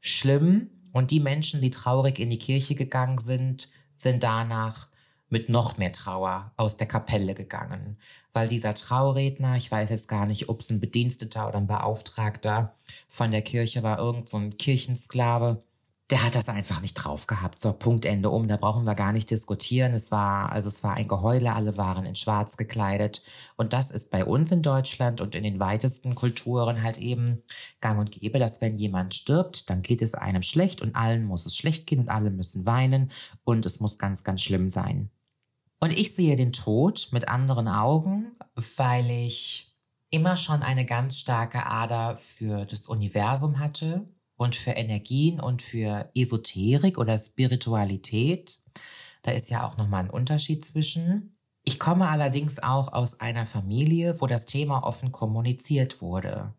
schlimm. 0.00 0.70
Und 0.94 1.10
die 1.10 1.20
Menschen, 1.20 1.60
die 1.60 1.68
traurig 1.68 2.18
in 2.18 2.30
die 2.30 2.38
Kirche 2.38 2.74
gegangen 2.74 3.18
sind, 3.18 3.68
sind 3.98 4.24
danach 4.24 4.88
mit 5.28 5.50
noch 5.50 5.76
mehr 5.76 5.92
Trauer 5.92 6.54
aus 6.56 6.78
der 6.78 6.86
Kapelle 6.86 7.34
gegangen, 7.34 7.98
weil 8.32 8.48
dieser 8.48 8.72
Trauredner, 8.72 9.56
ich 9.56 9.70
weiß 9.70 9.90
jetzt 9.90 10.08
gar 10.08 10.24
nicht, 10.24 10.48
ob 10.48 10.60
es 10.60 10.70
ein 10.70 10.80
Bediensteter 10.80 11.48
oder 11.48 11.58
ein 11.58 11.66
Beauftragter 11.66 12.72
von 13.08 13.30
der 13.30 13.42
Kirche 13.42 13.82
war, 13.82 13.98
irgend 13.98 14.26
so 14.26 14.38
ein 14.38 14.56
Kirchensklave, 14.56 15.62
der 16.10 16.22
hat 16.22 16.34
das 16.34 16.50
einfach 16.50 16.82
nicht 16.82 16.94
drauf 16.94 17.26
gehabt. 17.26 17.60
So, 17.62 17.72
Punkt, 17.72 18.04
Ende 18.04 18.28
um. 18.28 18.46
Da 18.46 18.58
brauchen 18.58 18.84
wir 18.84 18.94
gar 18.94 19.12
nicht 19.12 19.30
diskutieren. 19.30 19.94
Es 19.94 20.10
war, 20.10 20.52
also 20.52 20.68
es 20.68 20.82
war 20.82 20.94
ein 20.94 21.08
Geheule. 21.08 21.54
Alle 21.54 21.78
waren 21.78 22.04
in 22.04 22.14
schwarz 22.14 22.58
gekleidet. 22.58 23.22
Und 23.56 23.72
das 23.72 23.90
ist 23.90 24.10
bei 24.10 24.22
uns 24.22 24.52
in 24.52 24.60
Deutschland 24.62 25.22
und 25.22 25.34
in 25.34 25.42
den 25.42 25.60
weitesten 25.60 26.14
Kulturen 26.14 26.82
halt 26.82 26.98
eben 26.98 27.40
gang 27.80 27.98
und 27.98 28.10
gäbe, 28.10 28.38
dass 28.38 28.60
wenn 28.60 28.76
jemand 28.76 29.14
stirbt, 29.14 29.70
dann 29.70 29.80
geht 29.80 30.02
es 30.02 30.14
einem 30.14 30.42
schlecht 30.42 30.82
und 30.82 30.94
allen 30.94 31.24
muss 31.24 31.46
es 31.46 31.56
schlecht 31.56 31.86
gehen 31.86 32.00
und 32.00 32.10
alle 32.10 32.30
müssen 32.30 32.66
weinen 32.66 33.10
und 33.44 33.64
es 33.64 33.80
muss 33.80 33.96
ganz, 33.96 34.24
ganz 34.24 34.42
schlimm 34.42 34.68
sein. 34.68 35.08
Und 35.80 35.92
ich 35.92 36.14
sehe 36.14 36.36
den 36.36 36.52
Tod 36.52 37.08
mit 37.12 37.28
anderen 37.28 37.66
Augen, 37.66 38.30
weil 38.76 39.08
ich 39.10 39.74
immer 40.10 40.36
schon 40.36 40.62
eine 40.62 40.84
ganz 40.84 41.18
starke 41.18 41.66
Ader 41.66 42.16
für 42.16 42.66
das 42.66 42.88
Universum 42.88 43.58
hatte 43.58 44.06
und 44.36 44.56
für 44.56 44.72
Energien 44.72 45.40
und 45.40 45.62
für 45.62 46.10
Esoterik 46.14 46.98
oder 46.98 47.16
Spiritualität. 47.16 48.58
Da 49.22 49.30
ist 49.30 49.50
ja 49.50 49.66
auch 49.66 49.76
nochmal 49.76 50.04
ein 50.04 50.10
Unterschied 50.10 50.64
zwischen. 50.64 51.36
Ich 51.64 51.78
komme 51.78 52.08
allerdings 52.08 52.62
auch 52.62 52.92
aus 52.92 53.20
einer 53.20 53.46
Familie, 53.46 54.20
wo 54.20 54.26
das 54.26 54.46
Thema 54.46 54.82
offen 54.84 55.12
kommuniziert 55.12 56.02
wurde. 56.02 56.54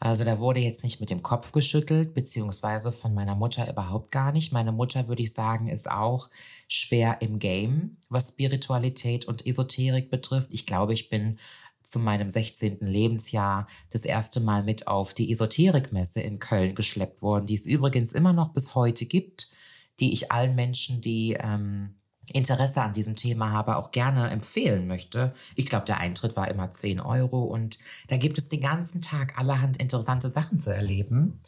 Also 0.00 0.24
da 0.24 0.38
wurde 0.38 0.60
jetzt 0.60 0.84
nicht 0.84 1.00
mit 1.00 1.10
dem 1.10 1.22
Kopf 1.22 1.50
geschüttelt, 1.50 2.14
beziehungsweise 2.14 2.92
von 2.92 3.14
meiner 3.14 3.34
Mutter 3.34 3.68
überhaupt 3.68 4.12
gar 4.12 4.30
nicht. 4.30 4.52
Meine 4.52 4.70
Mutter, 4.70 5.08
würde 5.08 5.22
ich 5.22 5.32
sagen, 5.32 5.66
ist 5.66 5.90
auch 5.90 6.30
schwer 6.68 7.20
im 7.20 7.40
Game, 7.40 7.96
was 8.08 8.28
Spiritualität 8.28 9.24
und 9.24 9.44
Esoterik 9.44 10.08
betrifft. 10.08 10.50
Ich 10.52 10.66
glaube, 10.66 10.94
ich 10.94 11.08
bin 11.08 11.38
zu 11.88 11.98
meinem 11.98 12.28
16. 12.28 12.78
Lebensjahr 12.80 13.66
das 13.90 14.04
erste 14.04 14.40
Mal 14.40 14.62
mit 14.62 14.86
auf 14.86 15.14
die 15.14 15.32
Esoterikmesse 15.32 16.20
in 16.20 16.38
Köln 16.38 16.74
geschleppt 16.74 17.22
worden, 17.22 17.46
die 17.46 17.54
es 17.54 17.64
übrigens 17.64 18.12
immer 18.12 18.34
noch 18.34 18.52
bis 18.52 18.74
heute 18.74 19.06
gibt, 19.06 19.48
die 19.98 20.12
ich 20.12 20.30
allen 20.30 20.54
Menschen, 20.54 21.00
die 21.00 21.36
ähm, 21.40 21.94
Interesse 22.32 22.82
an 22.82 22.92
diesem 22.92 23.16
Thema 23.16 23.52
habe, 23.52 23.76
auch 23.76 23.90
gerne 23.90 24.28
empfehlen 24.28 24.86
möchte. 24.86 25.32
Ich 25.56 25.64
glaube, 25.64 25.86
der 25.86 25.98
Eintritt 25.98 26.36
war 26.36 26.50
immer 26.50 26.68
10 26.68 27.00
Euro 27.00 27.44
und 27.44 27.78
da 28.08 28.18
gibt 28.18 28.36
es 28.36 28.50
den 28.50 28.60
ganzen 28.60 29.00
Tag 29.00 29.38
allerhand 29.38 29.78
interessante 29.78 30.30
Sachen 30.30 30.58
zu 30.58 30.74
erleben. 30.74 31.40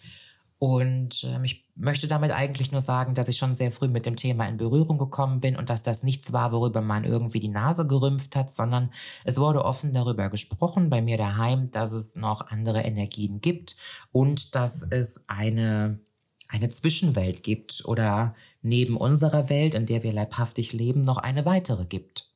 Und 0.60 1.24
ähm, 1.24 1.42
ich 1.42 1.64
möchte 1.74 2.06
damit 2.06 2.32
eigentlich 2.32 2.70
nur 2.70 2.82
sagen, 2.82 3.14
dass 3.14 3.28
ich 3.28 3.38
schon 3.38 3.54
sehr 3.54 3.72
früh 3.72 3.88
mit 3.88 4.04
dem 4.04 4.16
Thema 4.16 4.46
in 4.46 4.58
Berührung 4.58 4.98
gekommen 4.98 5.40
bin 5.40 5.56
und 5.56 5.70
dass 5.70 5.82
das 5.82 6.02
nichts 6.02 6.34
war, 6.34 6.52
worüber 6.52 6.82
man 6.82 7.04
irgendwie 7.04 7.40
die 7.40 7.48
Nase 7.48 7.86
gerümpft 7.86 8.36
hat, 8.36 8.50
sondern 8.50 8.90
es 9.24 9.38
wurde 9.38 9.64
offen 9.64 9.94
darüber 9.94 10.28
gesprochen 10.28 10.90
bei 10.90 11.00
mir 11.00 11.16
daheim, 11.16 11.70
dass 11.70 11.92
es 11.92 12.14
noch 12.14 12.48
andere 12.48 12.82
Energien 12.82 13.40
gibt 13.40 13.76
und 14.12 14.54
dass 14.54 14.82
es 14.90 15.24
eine 15.28 15.98
eine 16.48 16.68
Zwischenwelt 16.68 17.42
gibt 17.42 17.84
oder 17.86 18.34
neben 18.60 18.96
unserer 18.96 19.48
Welt, 19.48 19.74
in 19.74 19.86
der 19.86 20.02
wir 20.02 20.12
leibhaftig 20.12 20.72
leben, 20.72 21.00
noch 21.00 21.18
eine 21.18 21.46
weitere 21.46 21.86
gibt. 21.86 22.28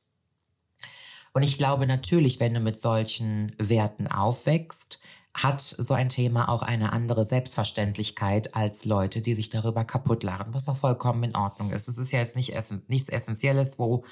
Und 1.33 1.43
ich 1.43 1.57
glaube 1.57 1.85
natürlich, 1.85 2.39
wenn 2.39 2.53
du 2.53 2.61
mit 2.61 2.79
solchen 2.79 3.53
Werten 3.59 4.07
aufwächst, 4.07 4.99
hat 5.35 5.61
so 5.61 5.93
ein 5.93 6.07
Thema 6.07 6.47
auch 6.47 6.63
eine 6.63 6.93
andere 6.93 7.25
Selbstverständlichkeit 7.25 8.55
als 8.55 8.85
Leute, 8.85 9.21
die 9.21 9.35
sich 9.35 9.49
darüber 9.49 9.83
kaputt 9.83 10.23
lachen, 10.23 10.53
was 10.53 10.69
auch 10.69 10.77
vollkommen 10.77 11.23
in 11.23 11.35
Ordnung 11.35 11.71
ist. 11.71 11.89
Es 11.89 11.97
ist 11.97 12.11
ja 12.11 12.19
jetzt 12.19 12.37
nicht 12.37 12.55
essen, 12.55 12.83
nichts 12.87 13.09
Essentielles, 13.09 13.77
wo, 13.77 14.05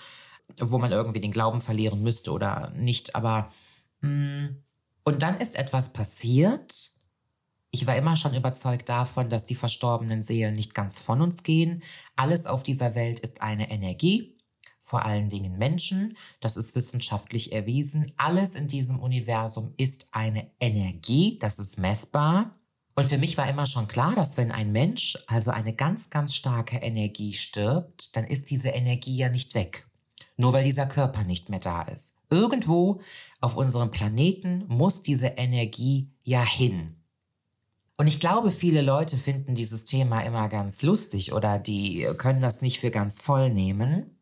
wo 0.59 0.79
man 0.79 0.91
irgendwie 0.91 1.21
den 1.21 1.31
Glauben 1.31 1.61
verlieren 1.61 2.03
müsste 2.03 2.31
oder 2.31 2.71
nicht, 2.75 3.15
aber 3.15 3.47
mh, 4.01 4.09
hm, 4.09 4.63
und 5.05 5.21
dann 5.21 5.37
ist 5.39 5.57
etwas 5.57 5.91
passiert, 5.91 6.91
ich 7.71 7.87
war 7.87 7.95
immer 7.95 8.15
schon 8.15 8.35
überzeugt 8.35 8.87
davon, 8.87 9.29
dass 9.29 9.45
die 9.45 9.55
verstorbenen 9.55 10.23
Seelen 10.23 10.53
nicht 10.53 10.75
ganz 10.75 11.01
von 11.01 11.21
uns 11.21 11.43
gehen. 11.43 11.81
Alles 12.15 12.45
auf 12.45 12.63
dieser 12.63 12.95
Welt 12.95 13.19
ist 13.19 13.41
eine 13.41 13.71
Energie, 13.71 14.37
vor 14.83 15.05
allen 15.05 15.29
Dingen 15.29 15.57
Menschen. 15.57 16.17
Das 16.39 16.57
ist 16.57 16.75
wissenschaftlich 16.75 17.51
erwiesen. 17.53 18.11
Alles 18.17 18.55
in 18.55 18.67
diesem 18.67 18.99
Universum 18.99 19.73
ist 19.77 20.07
eine 20.11 20.51
Energie, 20.59 21.37
das 21.39 21.59
ist 21.59 21.77
messbar. 21.77 22.59
Und 22.95 23.07
für 23.07 23.17
mich 23.17 23.37
war 23.37 23.49
immer 23.49 23.65
schon 23.65 23.87
klar, 23.87 24.13
dass 24.13 24.37
wenn 24.37 24.51
ein 24.51 24.71
Mensch, 24.71 25.17
also 25.27 25.51
eine 25.51 25.73
ganz, 25.73 26.09
ganz 26.09 26.35
starke 26.35 26.77
Energie 26.77 27.33
stirbt, 27.33 28.15
dann 28.15 28.25
ist 28.25 28.51
diese 28.51 28.69
Energie 28.69 29.17
ja 29.17 29.29
nicht 29.29 29.55
weg. 29.55 29.87
Nur 30.37 30.53
weil 30.53 30.63
dieser 30.63 30.85
Körper 30.85 31.23
nicht 31.23 31.49
mehr 31.49 31.59
da 31.59 31.83
ist. 31.83 32.15
Irgendwo 32.29 33.01
auf 33.41 33.57
unserem 33.57 33.91
Planeten 33.91 34.65
muss 34.67 35.01
diese 35.01 35.27
Energie 35.27 36.11
ja 36.23 36.43
hin. 36.43 36.95
Und 37.97 38.07
ich 38.07 38.19
glaube, 38.19 38.49
viele 38.49 38.81
Leute 38.81 39.17
finden 39.17 39.53
dieses 39.53 39.85
Thema 39.85 40.21
immer 40.21 40.49
ganz 40.49 40.81
lustig 40.81 41.33
oder 41.33 41.59
die 41.59 42.07
können 42.17 42.41
das 42.41 42.61
nicht 42.61 42.79
für 42.79 42.89
ganz 42.89 43.21
voll 43.21 43.51
nehmen. 43.51 44.12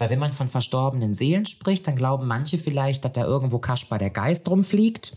Weil 0.00 0.08
wenn 0.08 0.18
man 0.18 0.32
von 0.32 0.48
verstorbenen 0.48 1.12
Seelen 1.12 1.44
spricht, 1.44 1.86
dann 1.86 1.94
glauben 1.94 2.26
manche 2.26 2.56
vielleicht, 2.56 3.04
dass 3.04 3.12
da 3.12 3.24
irgendwo 3.24 3.58
Kaspar 3.58 3.98
der 3.98 4.08
Geist 4.08 4.48
rumfliegt. 4.48 5.14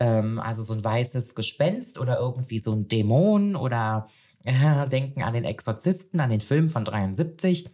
Ähm, 0.00 0.40
also 0.40 0.62
so 0.62 0.74
ein 0.74 0.82
weißes 0.82 1.36
Gespenst 1.36 1.96
oder 1.96 2.18
irgendwie 2.18 2.58
so 2.58 2.74
ein 2.74 2.88
Dämon 2.88 3.54
oder 3.54 4.08
äh, 4.44 4.88
denken 4.88 5.22
an 5.22 5.32
den 5.32 5.44
Exorzisten, 5.44 6.18
an 6.18 6.28
den 6.28 6.40
Film 6.40 6.68
von 6.68 6.84
73. 6.84 7.70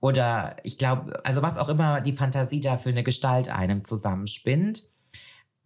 Oder 0.00 0.56
ich 0.62 0.78
glaube, 0.78 1.22
also 1.22 1.42
was 1.42 1.58
auch 1.58 1.68
immer 1.68 2.00
die 2.00 2.12
Fantasie 2.12 2.62
da 2.62 2.78
für 2.78 2.88
eine 2.88 3.02
Gestalt 3.02 3.50
einem 3.50 3.84
zusammenspinnt. 3.84 4.84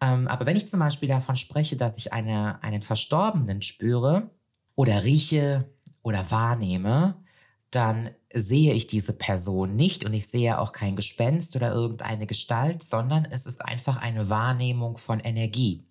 Ähm, 0.00 0.26
aber 0.26 0.46
wenn 0.46 0.56
ich 0.56 0.66
zum 0.66 0.80
Beispiel 0.80 1.08
davon 1.08 1.36
spreche, 1.36 1.76
dass 1.76 1.96
ich 1.96 2.12
eine, 2.12 2.60
einen 2.64 2.82
Verstorbenen 2.82 3.62
spüre 3.62 4.30
oder 4.74 5.04
rieche 5.04 5.72
oder 6.02 6.28
wahrnehme, 6.32 7.14
dann 7.70 8.10
sehe 8.32 8.72
ich 8.72 8.86
diese 8.86 9.12
Person 9.12 9.76
nicht 9.76 10.04
und 10.04 10.12
ich 10.12 10.28
sehe 10.28 10.58
auch 10.58 10.72
kein 10.72 10.96
Gespenst 10.96 11.56
oder 11.56 11.72
irgendeine 11.72 12.26
Gestalt, 12.26 12.82
sondern 12.82 13.26
es 13.26 13.46
ist 13.46 13.62
einfach 13.62 13.96
eine 13.96 14.28
Wahrnehmung 14.28 14.96
von 14.96 15.20
Energie. 15.20 15.84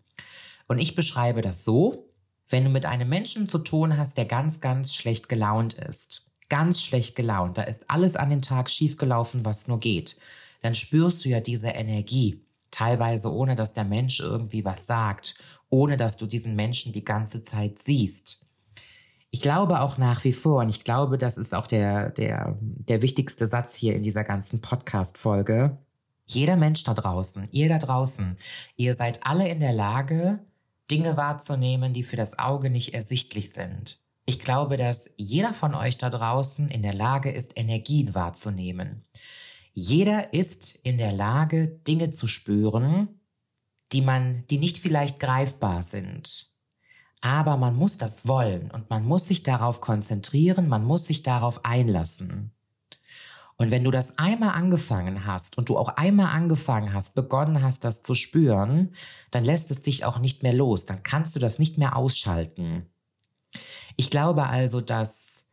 Und 0.68 0.80
ich 0.80 0.96
beschreibe 0.96 1.42
das 1.42 1.64
so, 1.64 2.10
wenn 2.50 2.64
du 2.64 2.70
mit 2.70 2.86
einem 2.86 3.10
Menschen 3.10 3.48
zu 3.48 3.60
tun 3.60 3.98
hast, 3.98 4.18
der 4.18 4.26
ganz, 4.26 4.62
ganz 4.62 4.96
schlecht 4.96 5.30
gelaunt 5.30 5.74
ist, 5.74 6.30
ganz 6.50 6.82
schlecht 6.82 7.16
gelaunt, 7.16 7.58
da 7.58 7.64
ist 7.64 7.90
alles 7.90 8.16
an 8.16 8.30
dem 8.30 8.42
Tag 8.42 8.70
schiefgelaufen, 8.70 9.46
was 9.46 9.68
nur 9.68 9.80
geht, 9.80 10.18
dann 10.62 10.76
spürst 10.76 11.26
du 11.26 11.30
ja 11.30 11.40
diese 11.40 11.70
Energie 11.70 12.42
teilweise 12.78 13.34
ohne 13.34 13.56
dass 13.56 13.74
der 13.74 13.86
Mensch 13.86 14.20
irgendwie 14.20 14.64
was 14.64 14.86
sagt, 14.86 15.36
ohne 15.70 15.98
dass 15.98 16.18
du 16.18 16.28
diesen 16.28 16.56
Menschen 16.56 16.94
die 16.94 17.04
ganze 17.04 17.42
Zeit 17.42 17.80
siehst. 17.80 18.46
Ich 19.30 19.42
glaube 19.42 19.82
auch 19.82 19.98
nach 19.98 20.24
wie 20.24 20.34
vor, 20.34 20.62
und 20.62 20.70
ich 20.70 20.84
glaube, 20.84 21.18
das 21.18 21.38
ist 21.38 21.54
auch 21.54 21.68
der, 21.68 22.12
der, 22.12 22.58
der 22.62 23.02
wichtigste 23.02 23.46
Satz 23.46 23.76
hier 23.76 23.96
in 23.96 24.04
dieser 24.04 24.24
ganzen 24.24 24.62
Podcast-Folge. 24.62 25.78
Jeder 26.26 26.56
Mensch 26.56 26.84
da 26.84 26.94
draußen, 26.94 27.48
ihr 27.52 27.70
da 27.70 27.78
draußen, 27.78 28.38
ihr 28.76 28.94
seid 28.94 29.26
alle 29.26 29.48
in 29.48 29.60
der 29.60 29.74
Lage, 29.74 30.40
Dinge 30.90 31.18
wahrzunehmen, 31.18 31.94
die 31.94 32.04
für 32.04 32.16
das 32.16 32.40
Auge 32.40 32.70
nicht 32.70 32.94
ersichtlich 32.94 33.52
sind. 33.52 34.00
Ich 34.26 34.40
glaube, 34.40 34.78
dass 34.78 35.10
jeder 35.18 35.54
von 35.54 35.74
euch 35.74 35.98
da 35.98 36.10
draußen 36.10 36.68
in 36.70 36.82
der 36.82 36.94
Lage 36.94 37.32
ist, 37.32 37.58
Energien 37.58 38.14
wahrzunehmen. 38.14 39.06
Jeder 39.74 40.34
ist 40.34 40.76
in 40.84 40.98
der 40.98 41.14
Lage, 41.14 41.68
Dinge 41.88 42.12
zu 42.12 42.28
spüren, 42.28 43.20
die 43.94 44.02
man, 44.02 44.46
die 44.50 44.58
nicht 44.58 44.78
vielleicht 44.78 45.20
greifbar 45.20 45.82
sind. 45.82 46.48
Aber 47.22 47.58
man 47.58 47.76
muss 47.76 47.98
das 47.98 48.28
wollen 48.28 48.70
und 48.72 48.90
man 48.90 49.06
muss 49.06 49.26
sich 49.26 49.44
darauf 49.44 49.82
konzentrieren, 49.82 50.68
man 50.68 50.84
muss 50.84 51.06
sich 51.06 51.24
darauf 51.24 51.66
einlassen. 51.66 52.52
Und 53.58 53.72
wenn 53.72 53.84
du 53.84 53.90
das 53.90 54.20
einmal 54.20 54.52
angefangen 54.52 55.26
hast 55.26 55.58
und 55.58 55.70
du 55.70 55.78
auch 55.78 55.90
einmal 55.90 56.36
angefangen 56.36 56.94
hast, 56.94 57.16
begonnen 57.16 57.64
hast, 57.64 57.84
das 57.84 58.04
zu 58.04 58.14
spüren, 58.14 58.94
dann 59.32 59.44
lässt 59.44 59.72
es 59.72 59.82
dich 59.82 60.06
auch 60.06 60.20
nicht 60.20 60.44
mehr 60.44 60.54
los, 60.54 60.86
dann 60.86 61.02
kannst 61.02 61.36
du 61.36 61.40
das 61.40 61.58
nicht 61.58 61.80
mehr 61.80 61.96
ausschalten. 61.96 62.86
Ich 63.96 64.12
glaube 64.12 64.46
also, 64.46 64.80
dass 64.80 65.46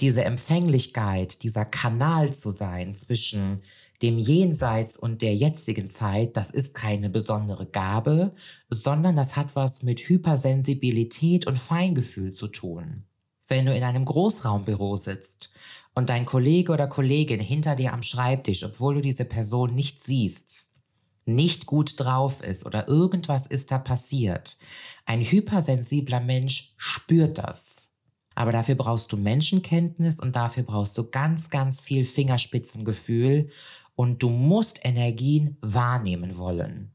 diese 0.00 0.24
Empfänglichkeit, 0.24 1.42
dieser 1.42 1.64
Kanal 1.64 2.30
zu 2.34 2.50
sein 2.50 2.94
zwischen 2.94 3.62
dem 4.02 4.18
Jenseits 4.18 4.96
und 4.96 5.22
der 5.22 5.34
jetzigen 5.34 5.88
Zeit, 5.88 6.36
das 6.36 6.50
ist 6.50 6.74
keine 6.74 7.10
besondere 7.10 7.66
Gabe, 7.66 8.34
sondern 8.68 9.16
das 9.16 9.36
hat 9.36 9.56
was 9.56 9.82
mit 9.82 10.00
Hypersensibilität 10.00 11.46
und 11.46 11.58
Feingefühl 11.58 12.32
zu 12.32 12.48
tun. 12.48 13.04
Wenn 13.48 13.66
du 13.66 13.74
in 13.74 13.84
einem 13.84 14.04
Großraumbüro 14.04 14.96
sitzt 14.96 15.50
und 15.94 16.10
dein 16.10 16.26
Kollege 16.26 16.72
oder 16.72 16.88
Kollegin 16.88 17.40
hinter 17.40 17.76
dir 17.76 17.92
am 17.92 18.02
Schreibtisch, 18.02 18.64
obwohl 18.64 18.96
du 18.96 19.00
diese 19.00 19.24
Person 19.24 19.74
nicht 19.74 20.00
siehst, 20.00 20.66
nicht 21.26 21.66
gut 21.66 21.94
drauf 21.98 22.42
ist 22.42 22.64
oder 22.66 22.88
irgendwas 22.88 23.46
ist 23.46 23.70
da 23.70 23.78
passiert, 23.78 24.56
ein 25.04 25.20
hypersensibler 25.20 26.20
Mensch 26.20 26.74
spürt 26.76 27.38
das. 27.38 27.88
Aber 28.34 28.52
dafür 28.52 28.74
brauchst 28.74 29.12
du 29.12 29.16
Menschenkenntnis 29.16 30.20
und 30.20 30.36
dafür 30.36 30.62
brauchst 30.62 30.98
du 30.98 31.08
ganz, 31.10 31.48
ganz 31.48 31.80
viel 31.80 32.04
Fingerspitzengefühl 32.04 33.48
und 33.96 34.22
du 34.22 34.28
musst 34.28 34.78
Energien 34.84 35.56
wahrnehmen 35.60 36.38
wollen. 36.38 36.92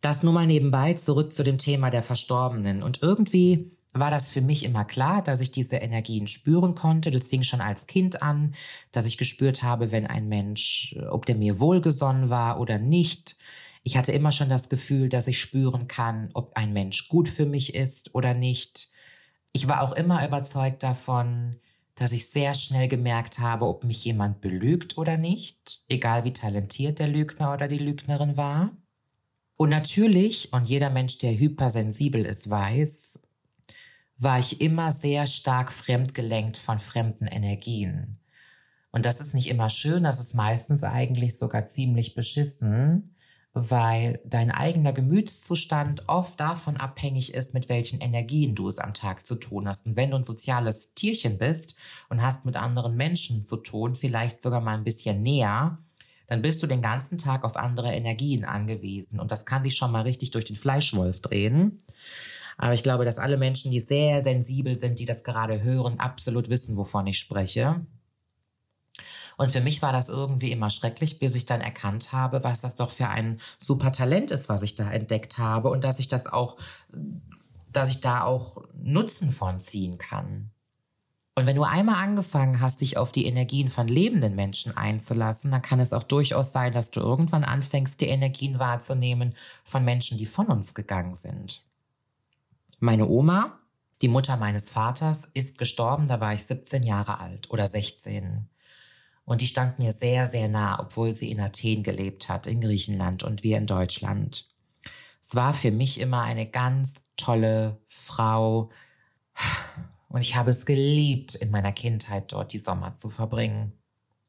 Das 0.00 0.22
nur 0.22 0.32
mal 0.32 0.46
nebenbei 0.46 0.94
zurück 0.94 1.32
zu 1.32 1.42
dem 1.42 1.58
Thema 1.58 1.90
der 1.90 2.02
Verstorbenen. 2.02 2.82
Und 2.82 3.02
irgendwie 3.02 3.70
war 3.94 4.10
das 4.10 4.30
für 4.30 4.42
mich 4.42 4.64
immer 4.64 4.84
klar, 4.84 5.22
dass 5.22 5.40
ich 5.40 5.50
diese 5.50 5.76
Energien 5.76 6.28
spüren 6.28 6.74
konnte. 6.74 7.10
Das 7.10 7.28
fing 7.28 7.42
schon 7.42 7.60
als 7.60 7.86
Kind 7.86 8.22
an, 8.22 8.54
dass 8.92 9.06
ich 9.06 9.18
gespürt 9.18 9.62
habe, 9.62 9.90
wenn 9.90 10.06
ein 10.06 10.28
Mensch, 10.28 10.96
ob 11.10 11.26
der 11.26 11.34
mir 11.34 11.58
wohlgesonnen 11.58 12.30
war 12.30 12.60
oder 12.60 12.78
nicht. 12.78 13.36
Ich 13.82 13.96
hatte 13.96 14.12
immer 14.12 14.32
schon 14.32 14.48
das 14.48 14.68
Gefühl, 14.68 15.08
dass 15.08 15.26
ich 15.26 15.40
spüren 15.40 15.88
kann, 15.88 16.28
ob 16.34 16.56
ein 16.56 16.72
Mensch 16.72 17.08
gut 17.08 17.28
für 17.28 17.46
mich 17.46 17.74
ist 17.74 18.14
oder 18.14 18.34
nicht. 18.34 18.88
Ich 19.52 19.66
war 19.66 19.82
auch 19.82 19.92
immer 19.92 20.24
überzeugt 20.26 20.82
davon, 20.82 21.56
dass 21.98 22.12
ich 22.12 22.28
sehr 22.28 22.54
schnell 22.54 22.86
gemerkt 22.86 23.40
habe, 23.40 23.66
ob 23.66 23.82
mich 23.82 24.04
jemand 24.04 24.40
belügt 24.40 24.96
oder 24.98 25.16
nicht, 25.16 25.80
egal 25.88 26.22
wie 26.22 26.32
talentiert 26.32 27.00
der 27.00 27.08
Lügner 27.08 27.52
oder 27.52 27.66
die 27.66 27.78
Lügnerin 27.78 28.36
war. 28.36 28.70
Und 29.56 29.70
natürlich, 29.70 30.52
und 30.52 30.68
jeder 30.68 30.90
Mensch, 30.90 31.18
der 31.18 31.36
hypersensibel 31.36 32.24
ist, 32.24 32.48
weiß, 32.48 33.18
war 34.16 34.38
ich 34.38 34.60
immer 34.60 34.92
sehr 34.92 35.26
stark 35.26 35.72
fremdgelenkt 35.72 36.56
von 36.56 36.78
fremden 36.78 37.26
Energien. 37.26 38.18
Und 38.92 39.04
das 39.04 39.20
ist 39.20 39.34
nicht 39.34 39.48
immer 39.48 39.68
schön, 39.68 40.04
das 40.04 40.20
ist 40.20 40.34
meistens 40.34 40.84
eigentlich 40.84 41.36
sogar 41.36 41.64
ziemlich 41.64 42.14
beschissen, 42.14 43.16
weil 43.54 44.20
dein 44.24 44.50
eigener 44.50 44.92
Gemütszustand 44.92 46.08
oft 46.08 46.38
davon 46.38 46.76
abhängig 46.76 47.34
ist, 47.34 47.54
mit 47.54 47.68
welchen 47.68 48.00
Energien 48.00 48.54
du 48.54 48.68
es 48.68 48.78
am 48.78 48.94
Tag 48.94 49.26
zu 49.26 49.34
tun 49.36 49.68
hast. 49.68 49.86
Und 49.86 49.96
wenn 49.96 50.10
du 50.10 50.16
ein 50.16 50.24
soziales 50.24 50.94
Tierchen 50.94 51.38
bist 51.38 51.76
und 52.08 52.22
hast 52.22 52.44
mit 52.44 52.56
anderen 52.56 52.96
Menschen 52.96 53.44
zu 53.44 53.56
tun, 53.56 53.96
vielleicht 53.96 54.42
sogar 54.42 54.60
mal 54.60 54.76
ein 54.76 54.84
bisschen 54.84 55.22
näher, 55.22 55.78
dann 56.26 56.42
bist 56.42 56.62
du 56.62 56.66
den 56.66 56.82
ganzen 56.82 57.18
Tag 57.18 57.44
auf 57.44 57.56
andere 57.56 57.92
Energien 57.92 58.44
angewiesen. 58.44 59.18
Und 59.18 59.32
das 59.32 59.46
kann 59.46 59.62
dich 59.62 59.76
schon 59.76 59.90
mal 59.90 60.02
richtig 60.02 60.30
durch 60.30 60.44
den 60.44 60.56
Fleischwolf 60.56 61.20
drehen. 61.20 61.78
Aber 62.58 62.74
ich 62.74 62.82
glaube, 62.82 63.04
dass 63.04 63.18
alle 63.18 63.38
Menschen, 63.38 63.70
die 63.70 63.80
sehr 63.80 64.20
sensibel 64.20 64.76
sind, 64.76 64.98
die 64.98 65.06
das 65.06 65.24
gerade 65.24 65.62
hören, 65.62 65.98
absolut 65.98 66.50
wissen, 66.50 66.76
wovon 66.76 67.06
ich 67.06 67.18
spreche. 67.18 67.86
Und 69.38 69.52
für 69.52 69.60
mich 69.60 69.80
war 69.82 69.92
das 69.92 70.08
irgendwie 70.08 70.50
immer 70.50 70.68
schrecklich, 70.68 71.20
bis 71.20 71.36
ich 71.36 71.46
dann 71.46 71.60
erkannt 71.60 72.12
habe, 72.12 72.42
was 72.42 72.60
das 72.60 72.74
doch 72.74 72.90
für 72.90 73.08
ein 73.08 73.40
super 73.60 73.92
Talent 73.92 74.32
ist, 74.32 74.48
was 74.48 74.62
ich 74.62 74.74
da 74.74 74.90
entdeckt 74.90 75.38
habe 75.38 75.70
und 75.70 75.84
dass 75.84 76.00
ich 76.00 76.08
das 76.08 76.26
auch, 76.26 76.56
dass 77.72 77.88
ich 77.88 78.00
da 78.00 78.24
auch 78.24 78.64
Nutzen 78.74 79.30
von 79.30 79.60
ziehen 79.60 79.96
kann. 79.96 80.50
Und 81.36 81.46
wenn 81.46 81.54
du 81.54 81.62
einmal 81.62 82.02
angefangen 82.02 82.60
hast, 82.60 82.80
dich 82.80 82.96
auf 82.96 83.12
die 83.12 83.26
Energien 83.26 83.70
von 83.70 83.86
lebenden 83.86 84.34
Menschen 84.34 84.76
einzulassen, 84.76 85.52
dann 85.52 85.62
kann 85.62 85.78
es 85.78 85.92
auch 85.92 86.02
durchaus 86.02 86.50
sein, 86.50 86.72
dass 86.72 86.90
du 86.90 86.98
irgendwann 86.98 87.44
anfängst, 87.44 88.00
die 88.00 88.08
Energien 88.08 88.58
wahrzunehmen 88.58 89.36
von 89.62 89.84
Menschen, 89.84 90.18
die 90.18 90.26
von 90.26 90.46
uns 90.46 90.74
gegangen 90.74 91.14
sind. 91.14 91.64
Meine 92.80 93.06
Oma, 93.06 93.56
die 94.02 94.08
Mutter 94.08 94.36
meines 94.36 94.70
Vaters, 94.70 95.28
ist 95.32 95.58
gestorben, 95.58 96.08
da 96.08 96.18
war 96.18 96.34
ich 96.34 96.42
17 96.42 96.82
Jahre 96.82 97.20
alt 97.20 97.48
oder 97.52 97.68
16. 97.68 98.48
Und 99.28 99.42
die 99.42 99.46
stand 99.46 99.78
mir 99.78 99.92
sehr, 99.92 100.26
sehr 100.26 100.48
nah, 100.48 100.80
obwohl 100.80 101.12
sie 101.12 101.30
in 101.30 101.38
Athen 101.38 101.82
gelebt 101.82 102.30
hat, 102.30 102.46
in 102.46 102.62
Griechenland 102.62 103.24
und 103.24 103.42
wir 103.42 103.58
in 103.58 103.66
Deutschland. 103.66 104.48
Es 105.20 105.34
war 105.34 105.52
für 105.52 105.70
mich 105.70 106.00
immer 106.00 106.22
eine 106.22 106.48
ganz 106.48 107.02
tolle 107.18 107.78
Frau. 107.84 108.70
Und 110.08 110.22
ich 110.22 110.34
habe 110.34 110.48
es 110.48 110.64
geliebt, 110.64 111.34
in 111.34 111.50
meiner 111.50 111.72
Kindheit 111.72 112.32
dort 112.32 112.54
die 112.54 112.58
Sommer 112.58 112.92
zu 112.92 113.10
verbringen. 113.10 113.74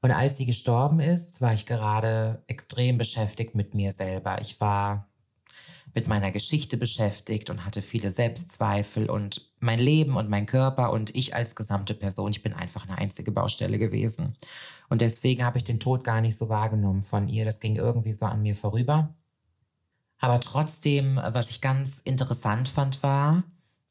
Und 0.02 0.12
als 0.12 0.36
sie 0.36 0.46
gestorben 0.46 1.00
ist, 1.00 1.40
war 1.40 1.54
ich 1.54 1.66
gerade 1.66 2.44
extrem 2.48 2.98
beschäftigt 2.98 3.56
mit 3.56 3.74
mir 3.74 3.94
selber. 3.94 4.42
Ich 4.42 4.60
war 4.60 5.09
mit 6.00 6.08
meiner 6.08 6.32
Geschichte 6.32 6.78
beschäftigt 6.78 7.50
und 7.50 7.66
hatte 7.66 7.82
viele 7.82 8.10
Selbstzweifel 8.10 9.10
und 9.10 9.52
mein 9.60 9.80
Leben 9.80 10.16
und 10.16 10.30
mein 10.30 10.46
Körper 10.46 10.94
und 10.94 11.14
ich 11.14 11.36
als 11.36 11.58
gesamte 11.58 11.94
Person, 11.94 12.32
ich 12.32 12.42
bin 12.42 12.54
einfach 12.54 12.88
eine 12.88 12.98
einzige 12.98 13.34
Baustelle 13.34 13.78
gewesen. 13.78 14.38
Und 14.88 15.02
deswegen 15.02 15.44
habe 15.44 15.58
ich 15.58 15.66
den 15.66 15.82
Tod 15.82 16.06
gar 16.06 16.22
nicht 16.22 16.38
so 16.38 16.48
wahrgenommen 16.48 17.02
von 17.02 17.28
ihr. 17.28 17.44
Das 17.44 17.60
ging 17.60 17.76
irgendwie 17.76 18.14
so 18.14 18.28
an 18.28 18.42
mir 18.42 18.56
vorüber. 18.56 19.14
Aber 20.20 20.40
trotzdem, 20.40 21.18
was 21.18 21.52
ich 21.52 21.60
ganz 21.60 22.00
interessant 22.00 22.70
fand, 22.70 23.04
war, 23.04 23.44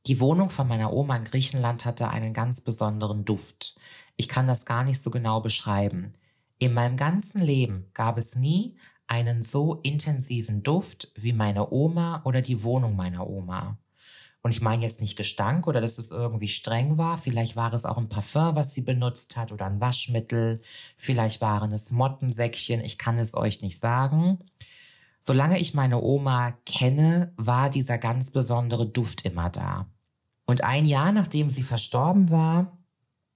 die 0.07 0.19
Wohnung 0.19 0.49
von 0.49 0.67
meiner 0.67 0.95
Oma 0.95 1.15
in 1.17 1.25
Griechenland 1.25 1.85
hatte 1.85 2.09
einen 2.09 2.33
ganz 2.33 2.63
besonderen 2.63 3.27
Duft. 3.27 3.77
Ich 4.17 4.29
kann 4.29 4.47
das 4.47 4.65
gar 4.65 4.83
nicht 4.83 5.03
so 5.03 5.11
genau 5.11 5.43
beschreiben. 5.43 6.15
In 6.59 6.73
meinem 6.73 6.97
ganzen 6.97 7.43
Leben 7.43 7.91
gab 7.93 8.17
es 8.17 8.35
nie 8.35 8.79
einen 9.09 9.43
so 9.43 9.81
intensiven 9.83 10.63
Duft 10.63 11.11
wie 11.15 11.33
meine 11.33 11.73
Oma 11.73 12.23
oder 12.25 12.41
die 12.41 12.63
Wohnung 12.63 12.95
meiner 12.95 13.29
Oma. 13.29 13.79
Und 14.43 14.53
ich 14.53 14.63
meine 14.63 14.83
jetzt 14.83 15.01
nicht 15.01 15.17
Gestank 15.17 15.67
oder 15.67 15.81
dass 15.81 15.99
es 15.99 16.11
irgendwie 16.11 16.49
streng 16.49 16.97
war. 16.97 17.19
Vielleicht 17.19 17.57
war 17.57 17.73
es 17.73 17.85
auch 17.85 17.99
ein 17.99 18.09
Parfum, 18.09 18.55
was 18.55 18.73
sie 18.73 18.83
benutzt 18.83 19.37
hat 19.37 19.51
oder 19.51 19.67
ein 19.67 19.81
Waschmittel. 19.81 20.61
Vielleicht 20.97 21.41
waren 21.41 21.73
es 21.73 21.91
Mottensäckchen. 21.91 22.85
Ich 22.85 22.99
kann 22.99 23.19
es 23.19 23.35
euch 23.35 23.63
nicht 23.63 23.79
sagen. 23.79 24.39
Solange 25.21 25.59
ich 25.59 25.75
meine 25.75 26.01
Oma 26.01 26.53
kenne, 26.65 27.33
war 27.37 27.69
dieser 27.69 27.99
ganz 27.99 28.31
besondere 28.31 28.87
Duft 28.87 29.25
immer 29.25 29.51
da. 29.51 29.87
Und 30.47 30.63
ein 30.63 30.87
Jahr 30.87 31.13
nachdem 31.13 31.51
sie 31.51 31.63
verstorben 31.63 32.31
war, 32.31 32.79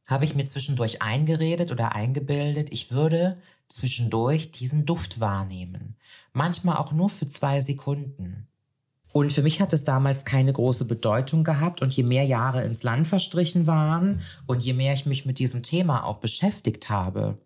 habe 0.07 0.25
ich 0.25 0.35
mir 0.35 0.45
zwischendurch 0.45 1.03
eingeredet 1.03 1.73
oder 1.73 1.95
eingebildet, 1.95 2.69
ich 2.73 2.91
würde 2.91 3.39
zwischendurch 3.75 4.51
diesen 4.51 4.85
Duft 4.87 5.21
wahrnehmen. 5.21 5.97
Manchmal 6.33 6.77
auch 6.77 6.93
nur 6.93 7.11
für 7.11 7.27
zwei 7.27 7.61
Sekunden. 7.61 8.49
Und 9.13 9.33
für 9.33 9.43
mich 9.43 9.61
hat 9.61 9.73
es 9.73 9.85
damals 9.85 10.25
keine 10.25 10.53
große 10.53 10.87
Bedeutung 10.87 11.45
gehabt. 11.45 11.83
Und 11.83 11.95
je 11.95 12.03
mehr 12.03 12.25
Jahre 12.25 12.65
ins 12.65 12.83
Land 12.83 13.07
verstrichen 13.07 13.67
waren 13.67 14.23
und 14.47 14.63
je 14.63 14.73
mehr 14.73 14.95
ich 14.95 15.07
mich 15.07 15.27
mit 15.27 15.39
diesem 15.39 15.63
Thema 15.63 16.05
auch 16.05 16.19
beschäftigt 16.19 16.89
habe, 16.89 17.39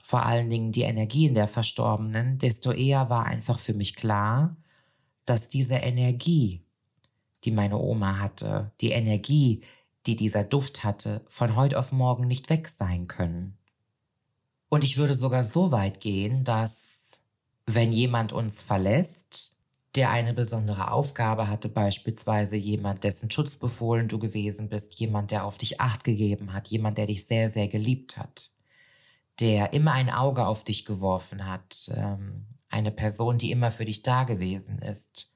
vor 0.00 0.24
allen 0.24 0.50
Dingen 0.50 0.70
die 0.70 0.82
Energien 0.82 1.34
der 1.34 1.48
Verstorbenen, 1.48 2.38
desto 2.38 2.72
eher 2.72 3.08
war 3.10 3.24
einfach 3.24 3.58
für 3.58 3.74
mich 3.74 3.96
klar, 3.96 4.56
dass 5.24 5.48
diese 5.48 5.76
Energie, 5.76 6.62
die 7.44 7.50
meine 7.50 7.78
Oma 7.78 8.18
hatte, 8.18 8.72
die 8.80 8.90
Energie, 8.90 9.62
die 10.06 10.16
dieser 10.16 10.44
Duft 10.44 10.84
hatte, 10.84 11.24
von 11.26 11.56
heute 11.56 11.78
auf 11.78 11.92
morgen 11.92 12.26
nicht 12.26 12.50
weg 12.50 12.68
sein 12.68 13.08
können. 13.08 13.56
Und 14.68 14.84
ich 14.84 14.96
würde 14.96 15.14
sogar 15.14 15.42
so 15.42 15.72
weit 15.72 16.00
gehen, 16.00 16.44
dass 16.44 17.20
wenn 17.66 17.92
jemand 17.92 18.32
uns 18.32 18.62
verlässt, 18.62 19.54
der 19.94 20.10
eine 20.10 20.34
besondere 20.34 20.90
Aufgabe 20.90 21.48
hatte, 21.48 21.68
beispielsweise 21.68 22.56
jemand, 22.56 23.04
dessen 23.04 23.30
Schutzbefohlen 23.30 24.08
du 24.08 24.18
gewesen 24.18 24.68
bist, 24.68 24.94
jemand, 24.94 25.30
der 25.30 25.44
auf 25.44 25.56
dich 25.58 25.80
acht 25.80 26.02
gegeben 26.02 26.52
hat, 26.52 26.68
jemand, 26.68 26.98
der 26.98 27.06
dich 27.06 27.24
sehr, 27.24 27.48
sehr 27.48 27.68
geliebt 27.68 28.16
hat, 28.16 28.50
der 29.40 29.72
immer 29.72 29.92
ein 29.92 30.10
Auge 30.10 30.46
auf 30.46 30.64
dich 30.64 30.84
geworfen 30.84 31.46
hat, 31.46 31.90
ähm, 31.94 32.46
eine 32.70 32.90
Person, 32.90 33.38
die 33.38 33.52
immer 33.52 33.70
für 33.70 33.84
dich 33.84 34.02
da 34.02 34.24
gewesen 34.24 34.78
ist, 34.78 35.33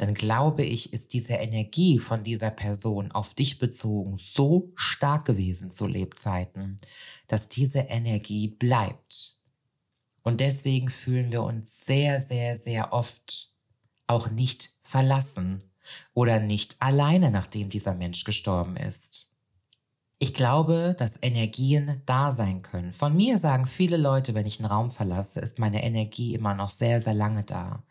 dann 0.00 0.14
glaube 0.14 0.64
ich, 0.64 0.94
ist 0.94 1.12
diese 1.12 1.34
Energie 1.34 1.98
von 1.98 2.22
dieser 2.22 2.50
Person 2.50 3.12
auf 3.12 3.34
dich 3.34 3.58
bezogen 3.58 4.16
so 4.16 4.72
stark 4.74 5.26
gewesen 5.26 5.70
zu 5.70 5.86
Lebzeiten, 5.86 6.78
dass 7.26 7.50
diese 7.50 7.80
Energie 7.80 8.48
bleibt. 8.48 9.38
Und 10.22 10.40
deswegen 10.40 10.88
fühlen 10.88 11.32
wir 11.32 11.42
uns 11.42 11.84
sehr, 11.84 12.20
sehr, 12.20 12.56
sehr 12.56 12.94
oft 12.94 13.50
auch 14.06 14.30
nicht 14.30 14.70
verlassen 14.80 15.62
oder 16.14 16.40
nicht 16.40 16.76
alleine, 16.80 17.30
nachdem 17.30 17.68
dieser 17.68 17.94
Mensch 17.94 18.24
gestorben 18.24 18.76
ist. 18.76 19.30
Ich 20.18 20.34
glaube, 20.34 20.94
dass 20.98 21.22
Energien 21.22 22.02
da 22.06 22.32
sein 22.32 22.62
können. 22.62 22.92
Von 22.92 23.16
mir 23.16 23.38
sagen 23.38 23.66
viele 23.66 23.96
Leute, 23.96 24.34
wenn 24.34 24.46
ich 24.46 24.60
einen 24.60 24.70
Raum 24.70 24.90
verlasse, 24.90 25.40
ist 25.40 25.58
meine 25.58 25.82
Energie 25.82 26.34
immer 26.34 26.54
noch 26.54 26.70
sehr, 26.70 27.00
sehr 27.00 27.14
lange 27.14 27.42
da. 27.42 27.82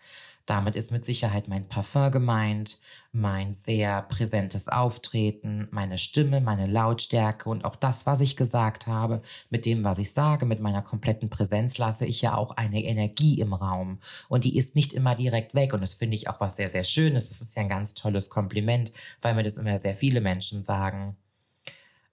Damit 0.50 0.76
ist 0.76 0.92
mit 0.92 1.06
Sicherheit 1.06 1.48
mein 1.48 1.68
Parfum 1.68 2.10
gemeint, 2.10 2.80
mein 3.12 3.54
sehr 3.54 4.02
präsentes 4.02 4.68
Auftreten, 4.68 5.68
meine 5.70 6.00
Stimme, 6.00 6.42
meine 6.42 6.66
Lautstärke 6.66 7.50
und 7.50 7.66
auch 7.66 7.76
das, 7.76 8.08
was 8.08 8.20
ich 8.20 8.36
gesagt 8.36 8.88
habe, 8.88 9.22
mit 9.52 9.68
dem, 9.68 9.84
was 9.84 10.00
ich 10.00 10.12
sage, 10.12 10.48
mit 10.48 10.60
meiner 10.60 10.82
kompletten 10.82 11.30
Präsenz 11.30 11.78
lasse 11.78 12.08
ich 12.08 12.24
ja 12.24 12.36
auch 12.36 12.58
eine 12.58 12.84
Energie 12.84 13.40
im 13.40 13.54
Raum. 13.54 14.00
Und 14.28 14.44
die 14.44 14.58
ist 14.58 14.76
nicht 14.76 14.94
immer 14.94 15.14
direkt 15.14 15.54
weg. 15.54 15.74
Und 15.74 15.82
das 15.82 15.94
finde 15.94 16.16
ich 16.16 16.30
auch 16.30 16.40
was 16.40 16.56
sehr, 16.56 16.72
sehr 16.72 16.84
Schönes. 16.84 17.30
Das 17.30 17.42
ist 17.42 17.56
ja 17.56 17.62
ein 17.62 17.70
ganz 17.70 17.94
tolles 17.94 18.32
Kompliment, 18.32 18.92
weil 19.22 19.36
mir 19.36 19.44
das 19.44 19.58
immer 19.58 19.78
sehr 19.78 19.94
viele 19.94 20.20
Menschen 20.20 20.64
sagen. 20.64 21.16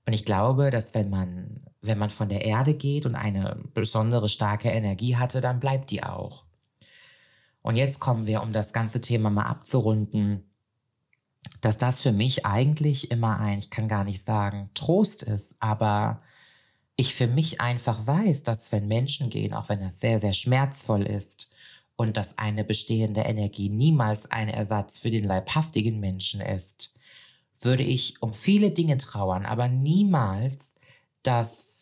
Und 0.04 0.12
ich 0.12 0.26
glaube, 0.26 0.68
dass 0.70 0.94
wenn 0.94 1.08
man, 1.08 1.62
wenn 1.80 1.98
man 1.98 2.10
von 2.10 2.28
der 2.28 2.44
Erde 2.44 2.74
geht 2.74 3.06
und 3.06 3.14
eine 3.14 3.64
besondere 3.72 4.28
starke 4.28 4.68
Energie 4.68 5.16
hatte, 5.16 5.40
dann 5.40 5.58
bleibt 5.58 5.90
die 5.90 6.02
auch. 6.02 6.45
Und 7.66 7.74
jetzt 7.74 7.98
kommen 7.98 8.28
wir, 8.28 8.44
um 8.44 8.52
das 8.52 8.72
ganze 8.72 9.00
Thema 9.00 9.28
mal 9.28 9.46
abzurunden, 9.46 10.48
dass 11.62 11.78
das 11.78 12.00
für 12.00 12.12
mich 12.12 12.46
eigentlich 12.46 13.10
immer 13.10 13.40
ein, 13.40 13.58
ich 13.58 13.70
kann 13.70 13.88
gar 13.88 14.04
nicht 14.04 14.22
sagen, 14.22 14.70
Trost 14.74 15.24
ist, 15.24 15.56
aber 15.58 16.22
ich 16.94 17.12
für 17.12 17.26
mich 17.26 17.60
einfach 17.60 18.06
weiß, 18.06 18.44
dass 18.44 18.70
wenn 18.70 18.86
Menschen 18.86 19.30
gehen, 19.30 19.52
auch 19.52 19.68
wenn 19.68 19.80
das 19.80 19.98
sehr, 19.98 20.20
sehr 20.20 20.32
schmerzvoll 20.32 21.02
ist 21.02 21.50
und 21.96 22.16
dass 22.16 22.38
eine 22.38 22.62
bestehende 22.62 23.22
Energie 23.22 23.68
niemals 23.68 24.30
ein 24.30 24.48
Ersatz 24.48 25.00
für 25.00 25.10
den 25.10 25.24
leibhaftigen 25.24 25.98
Menschen 25.98 26.40
ist, 26.40 26.94
würde 27.58 27.82
ich 27.82 28.22
um 28.22 28.32
viele 28.32 28.70
Dinge 28.70 28.96
trauern, 28.96 29.44
aber 29.44 29.66
niemals, 29.66 30.78
dass 31.24 31.75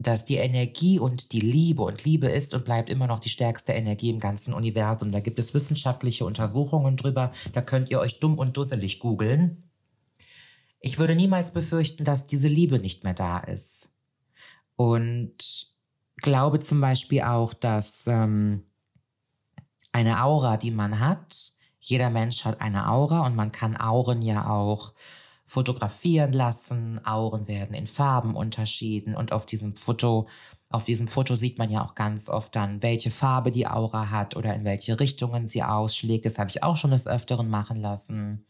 dass 0.00 0.24
die 0.24 0.36
Energie 0.36 0.98
und 0.98 1.32
die 1.32 1.40
Liebe 1.40 1.82
und 1.82 2.04
Liebe 2.04 2.26
ist 2.26 2.54
und 2.54 2.64
bleibt 2.64 2.88
immer 2.88 3.06
noch 3.06 3.20
die 3.20 3.28
stärkste 3.28 3.72
Energie 3.72 4.08
im 4.08 4.18
ganzen 4.18 4.54
Universum. 4.54 5.12
Da 5.12 5.20
gibt 5.20 5.38
es 5.38 5.52
wissenschaftliche 5.52 6.24
Untersuchungen 6.24 6.96
drüber. 6.96 7.30
Da 7.52 7.60
könnt 7.60 7.90
ihr 7.90 8.00
euch 8.00 8.18
dumm 8.18 8.38
und 8.38 8.56
dusselig 8.56 8.98
googeln. 8.98 9.70
Ich 10.80 10.98
würde 10.98 11.14
niemals 11.14 11.52
befürchten, 11.52 12.04
dass 12.04 12.26
diese 12.26 12.48
Liebe 12.48 12.78
nicht 12.78 13.04
mehr 13.04 13.12
da 13.12 13.40
ist. 13.40 13.90
Und 14.76 15.36
glaube 16.16 16.60
zum 16.60 16.80
Beispiel 16.80 17.20
auch, 17.20 17.52
dass 17.52 18.06
ähm, 18.06 18.64
eine 19.92 20.24
Aura, 20.24 20.56
die 20.56 20.70
man 20.70 20.98
hat, 20.98 21.52
jeder 21.78 22.08
Mensch 22.08 22.46
hat 22.46 22.62
eine 22.62 22.88
Aura 22.88 23.26
und 23.26 23.36
man 23.36 23.52
kann 23.52 23.76
Auren 23.76 24.22
ja 24.22 24.48
auch 24.48 24.94
fotografieren 25.50 26.32
lassen. 26.32 27.04
Auren 27.04 27.48
werden 27.48 27.74
in 27.74 27.88
Farben 27.88 28.36
unterschieden 28.36 29.16
und 29.16 29.32
auf 29.32 29.46
diesem 29.46 29.74
Foto, 29.74 30.28
auf 30.68 30.84
diesem 30.84 31.08
Foto 31.08 31.34
sieht 31.34 31.58
man 31.58 31.70
ja 31.70 31.84
auch 31.84 31.96
ganz 31.96 32.30
oft 32.30 32.54
dann, 32.54 32.84
welche 32.84 33.10
Farbe 33.10 33.50
die 33.50 33.66
Aura 33.66 34.10
hat 34.10 34.36
oder 34.36 34.54
in 34.54 34.64
welche 34.64 35.00
Richtungen 35.00 35.48
sie 35.48 35.64
ausschlägt. 35.64 36.24
Das 36.24 36.38
habe 36.38 36.50
ich 36.50 36.62
auch 36.62 36.76
schon 36.76 36.92
des 36.92 37.08
Öfteren 37.08 37.50
machen 37.50 37.80
lassen. 37.80 38.46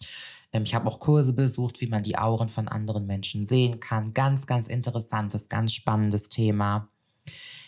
Ähm, 0.52 0.64
ich 0.64 0.74
habe 0.74 0.86
auch 0.90 1.00
Kurse 1.00 1.32
besucht, 1.32 1.80
wie 1.80 1.86
man 1.86 2.02
die 2.02 2.18
Auren 2.18 2.50
von 2.50 2.68
anderen 2.68 3.06
Menschen 3.06 3.46
sehen 3.46 3.80
kann. 3.80 4.12
Ganz, 4.12 4.46
ganz 4.46 4.68
interessantes, 4.68 5.48
ganz 5.48 5.72
spannendes 5.72 6.28
Thema. 6.28 6.90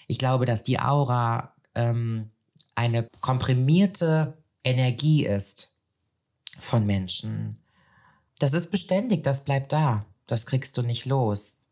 Ich 0.09 0.19
glaube, 0.19 0.45
dass 0.45 0.63
die 0.63 0.79
Aura 0.79 1.55
ähm, 1.75 2.33
eine 2.75 3.09
komprimierte 3.23 4.37
Energie 4.63 5.25
ist 5.25 5.75
von 6.59 6.85
Menschen. 6.85 7.62
Das 8.43 8.55
ist 8.55 8.73
beständig, 8.73 9.23
das 9.23 9.45
bleibt 9.45 9.73
da. 9.73 10.05
Das 10.27 10.47
kriegst 10.47 10.77
du 10.77 10.83
nicht 10.83 11.07
los. 11.07 11.69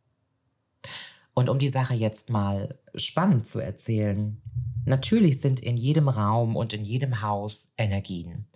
Und 1.35 1.49
um 1.49 1.59
die 1.59 1.69
Sache 1.69 1.95
jetzt 1.95 2.31
mal 2.31 2.79
spannend 2.95 3.45
zu 3.45 3.59
erzählen, 3.59 4.41
natürlich 4.85 5.41
sind 5.41 5.59
in 5.59 5.77
jedem 5.77 6.09
Raum 6.09 6.55
und 6.55 6.73
in 6.73 6.85
jedem 6.85 7.23
Haus 7.23 7.73
Energien 7.77 8.47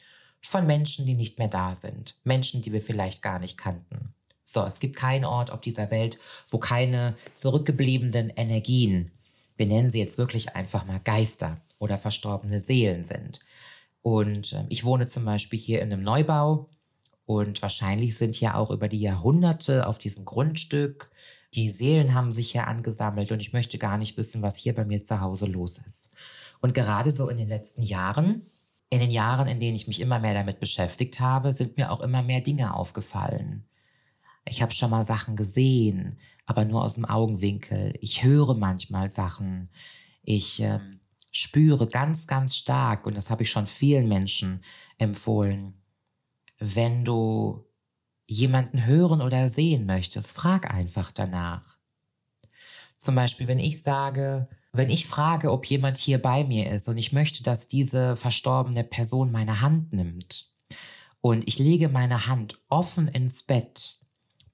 von 0.41 0.65
Menschen, 0.65 1.07
die 1.07 1.15
nicht 1.15 1.41
mehr 1.41 1.49
da 1.49 1.75
sind, 1.75 2.15
Menschen, 2.23 2.63
die 2.63 2.73
wir 2.73 2.81
vielleicht 2.81 3.21
gar 3.21 3.41
nicht 3.41 3.59
kannten. 3.59 4.15
So, 4.45 4.63
es 4.63 4.79
gibt 4.79 4.95
keinen 4.95 5.25
Ort 5.25 5.51
auf 5.51 5.61
dieser 5.61 5.91
Welt, 5.91 6.21
wo 6.49 6.59
keine 6.59 7.17
zurückgebliebenen 7.35 8.31
Energien, 8.31 9.11
wir 9.57 9.67
nennen 9.67 9.91
sie 9.91 9.99
jetzt 9.99 10.19
wirklich 10.19 10.55
einfach 10.55 10.87
mal 10.87 11.01
Geister 11.01 11.61
oder 11.81 11.99
verstorbene 11.99 12.61
Seelen 12.61 13.05
sind. 13.05 13.41
Und 14.03 14.53
äh, 14.53 14.67
ich 14.69 14.85
wohne 14.85 15.07
zum 15.07 15.25
Beispiel 15.25 15.59
hier 15.59 15.83
in 15.83 15.93
einem 15.93 16.05
Neubau 16.05 16.69
und 17.27 17.63
wahrscheinlich 17.63 18.17
sind 18.17 18.41
ja 18.41 18.55
auch 18.55 18.71
über 18.71 18.89
die 18.89 19.01
Jahrhunderte 19.01 19.87
auf 19.87 19.99
diesem 19.99 20.25
Grundstück 20.25 21.11
die 21.55 21.71
Seelen 21.71 22.15
haben 22.15 22.33
sich 22.33 22.51
hier 22.51 22.67
angesammelt 22.67 23.31
und 23.31 23.39
ich 23.39 23.53
möchte 23.53 23.79
gar 23.79 23.97
nicht 23.97 24.17
wissen, 24.17 24.43
was 24.43 24.57
hier 24.57 24.75
bei 24.75 24.85
mir 24.85 25.01
zu 25.01 25.21
Hause 25.21 25.47
los 25.47 25.79
ist. 25.87 26.11
Und 26.61 26.75
gerade 26.75 27.13
so 27.13 27.29
in 27.29 27.37
den 27.37 27.47
letzten 27.47 27.83
Jahren 27.83 28.51
in 28.95 29.01
den 29.01 29.11
Jahren, 29.11 29.49
in 29.49 29.59
denen 29.59 29.75
ich 29.75 29.89
mich 29.89 30.01
immer 30.01 30.21
mehr 30.21 30.35
damit 30.35 30.61
beschäftigt 30.61 31.19
habe, 31.19 31.53
sind 31.53 31.77
mir 31.77 31.91
auch 31.91 32.01
immer 32.01 32.23
mehr 32.23 32.41
Dinge 32.41 32.75
aufgefallen. 32.75 33.65
Ich 34.49 34.63
habe 34.63 34.73
schon 34.73 34.91
mal 34.91 35.05
Sachen 35.05 35.35
gesehen, 35.37 36.17
aber 36.47 36.65
nur 36.65 36.85
aus 36.85 36.95
dem 36.95 37.05
Augenwinkel. 37.05 37.95
Ich 38.01 38.23
höre 38.23 38.55
manchmal 38.55 39.11
Sachen. 39.11 39.69
Ich 40.23 40.63
äh, 40.63 40.79
spüre 41.33 41.89
ganz, 41.89 42.29
ganz 42.29 42.57
stark, 42.57 43.07
und 43.07 43.17
das 43.17 43.31
habe 43.31 43.43
ich 43.43 43.51
schon 43.51 43.67
vielen 43.67 44.09
Menschen 44.09 44.63
empfohlen, 44.99 45.75
wenn 46.59 47.05
du 47.05 47.65
jemanden 48.27 48.87
hören 48.87 49.21
oder 49.21 49.49
sehen 49.49 49.87
möchtest, 49.87 50.37
frag 50.37 50.73
einfach 50.73 51.13
danach. 51.13 51.77
Zum 52.97 53.15
Beispiel, 53.15 53.49
wenn 53.49 53.59
ich 53.59 53.83
sage, 53.83 54.49
wenn 54.73 54.91
ich 54.91 55.07
frage, 55.07 55.53
ob 55.53 55.67
jemand 55.67 55.99
hier 55.99 56.21
bei 56.21 56.43
mir 56.45 56.71
ist 56.73 56.89
und 56.89 56.97
ich 56.97 57.13
möchte, 57.13 57.43
dass 57.43 57.69
diese 57.69 58.17
verstorbene 58.17 58.83
Person 58.83 59.31
meine 59.31 59.61
Hand 59.61 59.93
nimmt 59.93 60.51
und 61.21 61.47
ich 61.47 61.59
lege 61.59 61.89
meine 61.89 62.27
Hand 62.27 62.59
offen 62.69 63.09
ins 63.09 63.43
Bett, 63.43 63.99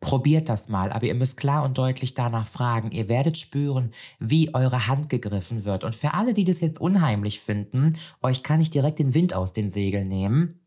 probiert 0.00 0.48
das 0.48 0.68
mal, 0.68 0.92
aber 0.92 1.06
ihr 1.06 1.14
müsst 1.14 1.36
klar 1.36 1.62
und 1.62 1.78
deutlich 1.78 2.14
danach 2.14 2.46
fragen. 2.46 2.90
Ihr 2.90 3.08
werdet 3.08 3.38
spüren, 3.38 3.92
wie 4.18 4.54
eure 4.54 4.86
Hand 4.86 5.08
gegriffen 5.10 5.64
wird. 5.64 5.84
Und 5.84 5.94
für 5.94 6.14
alle, 6.14 6.34
die 6.34 6.44
das 6.44 6.60
jetzt 6.60 6.80
unheimlich 6.80 7.40
finden, 7.40 7.96
euch 8.22 8.42
kann 8.42 8.60
ich 8.60 8.70
direkt 8.70 8.98
den 8.98 9.14
Wind 9.14 9.34
aus 9.34 9.52
den 9.52 9.70
Segeln 9.70 10.08
nehmen. 10.08 10.59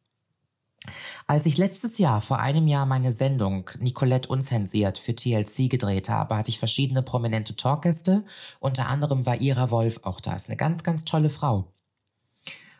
Als 1.25 1.45
ich 1.45 1.57
letztes 1.57 1.97
Jahr 1.97 2.21
vor 2.21 2.39
einem 2.39 2.67
Jahr 2.67 2.85
meine 2.85 3.11
Sendung 3.11 3.69
Nicolette 3.79 4.27
Unzensiert 4.29 4.97
für 4.97 5.15
TLC 5.15 5.69
gedreht 5.69 6.09
habe, 6.09 6.35
hatte 6.35 6.49
ich 6.49 6.59
verschiedene 6.59 7.01
prominente 7.01 7.55
Talkgäste. 7.55 8.23
Unter 8.59 8.87
anderem 8.87 9.25
war 9.25 9.39
Ira 9.39 9.71
Wolf 9.71 10.01
auch 10.03 10.19
da. 10.19 10.35
Ist 10.35 10.49
eine 10.49 10.57
ganz, 10.57 10.83
ganz 10.83 11.05
tolle 11.05 11.29
Frau. 11.29 11.71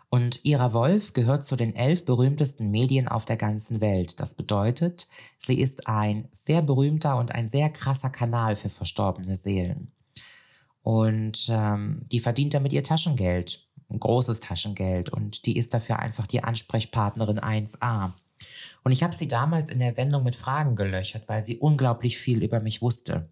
Und 0.10 0.45
Ira 0.45 0.73
Wolf 0.73 1.13
gehört 1.13 1.45
zu 1.45 1.56
den 1.56 1.75
elf 1.75 2.06
berühmtesten 2.06 2.69
Medien 2.69 3.08
auf 3.08 3.25
der 3.25 3.38
ganzen 3.38 3.82
Welt. 3.82 4.19
Das 4.19 4.36
bedeutet, 4.36 5.08
sie 5.38 5.60
ist 5.60 5.88
ein 5.88 6.27
sehr 6.34 6.62
berühmter 6.62 7.17
und 7.17 7.34
ein 7.34 7.47
sehr 7.47 7.69
krasser 7.69 8.10
Kanal 8.10 8.56
für 8.56 8.69
verstorbene 8.69 9.36
Seelen. 9.36 9.91
Und 10.84 11.47
ähm, 11.49 12.06
die 12.12 12.19
verdient 12.19 12.53
damit 12.53 12.73
ihr 12.73 12.84
Taschengeld 12.84 13.67
ein 13.93 13.99
großes 13.99 14.39
Taschengeld 14.39 15.12
und 15.12 15.45
die 15.45 15.58
ist 15.58 15.73
dafür 15.73 15.99
einfach 15.99 16.27
die 16.27 16.43
Ansprechpartnerin 16.43 17.39
1a. 17.39 18.12
Und 18.84 18.91
ich 18.91 19.04
habe 19.04 19.15
sie 19.15 19.28
damals 19.28 19.69
in 19.69 19.80
der 19.80 19.93
Sendung 19.93 20.24
mit 20.24 20.36
Fragen 20.36 20.76
gelöchert, 20.76 21.30
weil 21.30 21.43
sie 21.43 21.58
unglaublich 21.58 22.17
viel 22.17 22.43
über 22.43 22.60
mich 22.60 22.82
wusste. 22.82 23.30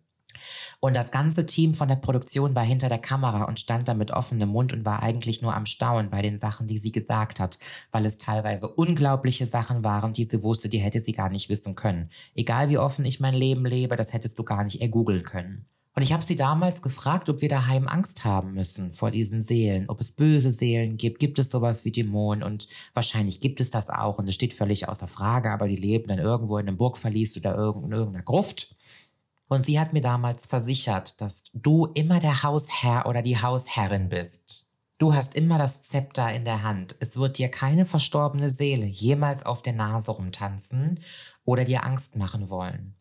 Und 0.79 0.95
das 0.95 1.11
ganze 1.11 1.45
Team 1.45 1.73
von 1.73 1.87
der 1.87 1.97
Produktion 1.97 2.55
war 2.55 2.63
hinter 2.63 2.89
der 2.89 2.97
Kamera 2.97 3.43
und 3.43 3.59
stand 3.59 3.87
da 3.87 3.93
mit 3.93 4.11
offenem 4.11 4.49
Mund 4.49 4.73
und 4.73 4.85
war 4.85 5.03
eigentlich 5.03 5.41
nur 5.41 5.53
am 5.53 5.65
Staunen 5.65 6.09
bei 6.09 6.21
den 6.21 6.37
Sachen, 6.37 6.67
die 6.67 6.77
sie 6.77 6.91
gesagt 6.91 7.39
hat, 7.39 7.59
weil 7.91 8.05
es 8.05 8.17
teilweise 8.17 8.67
unglaubliche 8.67 9.45
Sachen 9.45 9.83
waren, 9.83 10.13
die 10.13 10.23
sie 10.23 10.41
wusste, 10.41 10.69
die 10.69 10.79
hätte 10.79 10.99
sie 10.99 11.13
gar 11.13 11.29
nicht 11.29 11.49
wissen 11.49 11.75
können. 11.75 12.09
Egal 12.33 12.69
wie 12.69 12.77
offen 12.77 13.05
ich 13.05 13.19
mein 13.19 13.33
Leben 13.33 13.65
lebe, 13.65 13.95
das 13.95 14.13
hättest 14.13 14.39
du 14.39 14.43
gar 14.43 14.63
nicht 14.63 14.81
ergoogeln 14.81 15.23
können. 15.23 15.65
Und 16.01 16.05
ich 16.05 16.13
habe 16.13 16.23
sie 16.23 16.35
damals 16.35 16.81
gefragt, 16.81 17.29
ob 17.29 17.41
wir 17.41 17.49
daheim 17.49 17.87
Angst 17.87 18.25
haben 18.25 18.55
müssen 18.55 18.89
vor 18.89 19.11
diesen 19.11 19.39
Seelen, 19.39 19.87
ob 19.87 19.99
es 19.99 20.13
böse 20.13 20.49
Seelen 20.49 20.97
gibt, 20.97 21.19
gibt 21.19 21.37
es 21.37 21.51
sowas 21.51 21.85
wie 21.85 21.91
Dämonen 21.91 22.41
und 22.41 22.67
wahrscheinlich 22.95 23.39
gibt 23.39 23.61
es 23.61 23.69
das 23.69 23.91
auch 23.91 24.17
und 24.17 24.27
es 24.27 24.33
steht 24.33 24.55
völlig 24.55 24.89
außer 24.89 25.05
Frage, 25.05 25.51
aber 25.51 25.67
die 25.67 25.75
leben 25.75 26.07
dann 26.07 26.17
irgendwo 26.17 26.57
in 26.57 26.67
einem 26.67 26.77
Burgverlies 26.77 27.37
oder 27.37 27.53
in 27.53 27.91
irgendeiner 27.91 28.23
Gruft. 28.23 28.75
Und 29.47 29.61
sie 29.61 29.79
hat 29.79 29.93
mir 29.93 30.01
damals 30.01 30.47
versichert, 30.47 31.21
dass 31.21 31.51
du 31.53 31.85
immer 31.93 32.19
der 32.19 32.41
Hausherr 32.41 33.05
oder 33.05 33.21
die 33.21 33.39
Hausherrin 33.39 34.09
bist. 34.09 34.71
Du 34.97 35.13
hast 35.13 35.35
immer 35.35 35.59
das 35.59 35.83
Zepter 35.83 36.33
in 36.33 36.45
der 36.45 36.63
Hand. 36.63 36.95
Es 36.99 37.15
wird 37.15 37.37
dir 37.37 37.49
keine 37.49 37.85
verstorbene 37.85 38.49
Seele 38.49 38.87
jemals 38.87 39.45
auf 39.45 39.61
der 39.61 39.73
Nase 39.73 40.13
rumtanzen 40.13 40.99
oder 41.45 41.63
dir 41.63 41.83
Angst 41.83 42.15
machen 42.15 42.49
wollen. 42.49 42.95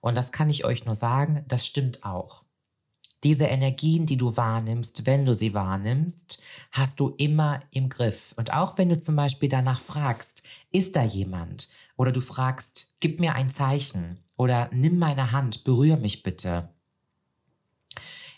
Und 0.00 0.16
das 0.16 0.32
kann 0.32 0.50
ich 0.50 0.64
euch 0.64 0.84
nur 0.84 0.94
sagen, 0.94 1.44
das 1.48 1.66
stimmt 1.66 2.04
auch. 2.04 2.44
Diese 3.22 3.44
Energien, 3.44 4.06
die 4.06 4.16
du 4.16 4.36
wahrnimmst, 4.38 5.04
wenn 5.04 5.26
du 5.26 5.34
sie 5.34 5.52
wahrnimmst, 5.52 6.40
hast 6.72 7.00
du 7.00 7.10
immer 7.18 7.62
im 7.70 7.90
Griff. 7.90 8.32
Und 8.38 8.54
auch 8.54 8.78
wenn 8.78 8.88
du 8.88 8.98
zum 8.98 9.14
Beispiel 9.14 9.50
danach 9.50 9.78
fragst, 9.78 10.42
ist 10.72 10.96
da 10.96 11.02
jemand? 11.02 11.68
Oder 11.96 12.12
du 12.12 12.22
fragst, 12.22 12.94
gib 13.00 13.20
mir 13.20 13.34
ein 13.34 13.50
Zeichen 13.50 14.18
oder 14.38 14.70
nimm 14.72 14.98
meine 14.98 15.32
Hand, 15.32 15.64
berühr 15.64 15.98
mich 15.98 16.22
bitte. 16.22 16.70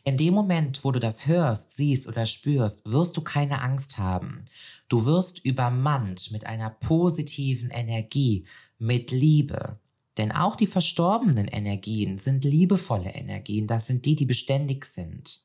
In 0.04 0.16
dem 0.16 0.34
Moment, 0.34 0.82
wo 0.82 0.90
du 0.90 0.98
das 0.98 1.28
hörst, 1.28 1.76
siehst 1.76 2.08
oder 2.08 2.26
spürst, 2.26 2.82
wirst 2.84 3.16
du 3.16 3.20
keine 3.20 3.62
Angst 3.62 3.98
haben. 3.98 4.42
Du 4.88 5.04
wirst 5.04 5.44
übermannt 5.44 6.32
mit 6.32 6.44
einer 6.44 6.70
positiven 6.70 7.70
Energie, 7.70 8.46
mit 8.78 9.12
Liebe. 9.12 9.78
Denn 10.18 10.32
auch 10.32 10.56
die 10.56 10.66
verstorbenen 10.66 11.48
Energien 11.48 12.18
sind 12.18 12.44
liebevolle 12.44 13.10
Energien. 13.10 13.66
Das 13.66 13.86
sind 13.86 14.04
die, 14.04 14.16
die 14.16 14.26
beständig 14.26 14.84
sind. 14.84 15.44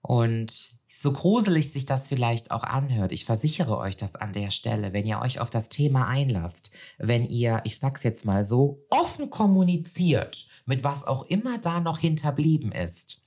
Und 0.00 0.76
so 0.88 1.12
gruselig 1.12 1.72
sich 1.72 1.84
das 1.84 2.08
vielleicht 2.08 2.52
auch 2.52 2.62
anhört, 2.62 3.12
ich 3.12 3.24
versichere 3.24 3.76
euch 3.76 3.96
das 3.96 4.16
an 4.16 4.32
der 4.32 4.50
Stelle, 4.50 4.92
wenn 4.92 5.04
ihr 5.04 5.20
euch 5.20 5.40
auf 5.40 5.50
das 5.50 5.68
Thema 5.68 6.06
einlasst, 6.06 6.70
wenn 6.96 7.24
ihr, 7.24 7.60
ich 7.64 7.78
sag's 7.78 8.02
jetzt 8.02 8.24
mal 8.24 8.44
so, 8.44 8.86
offen 8.88 9.28
kommuniziert, 9.28 10.46
mit 10.64 10.84
was 10.84 11.06
auch 11.06 11.24
immer 11.24 11.58
da 11.58 11.80
noch 11.80 11.98
hinterblieben 11.98 12.72
ist, 12.72 13.26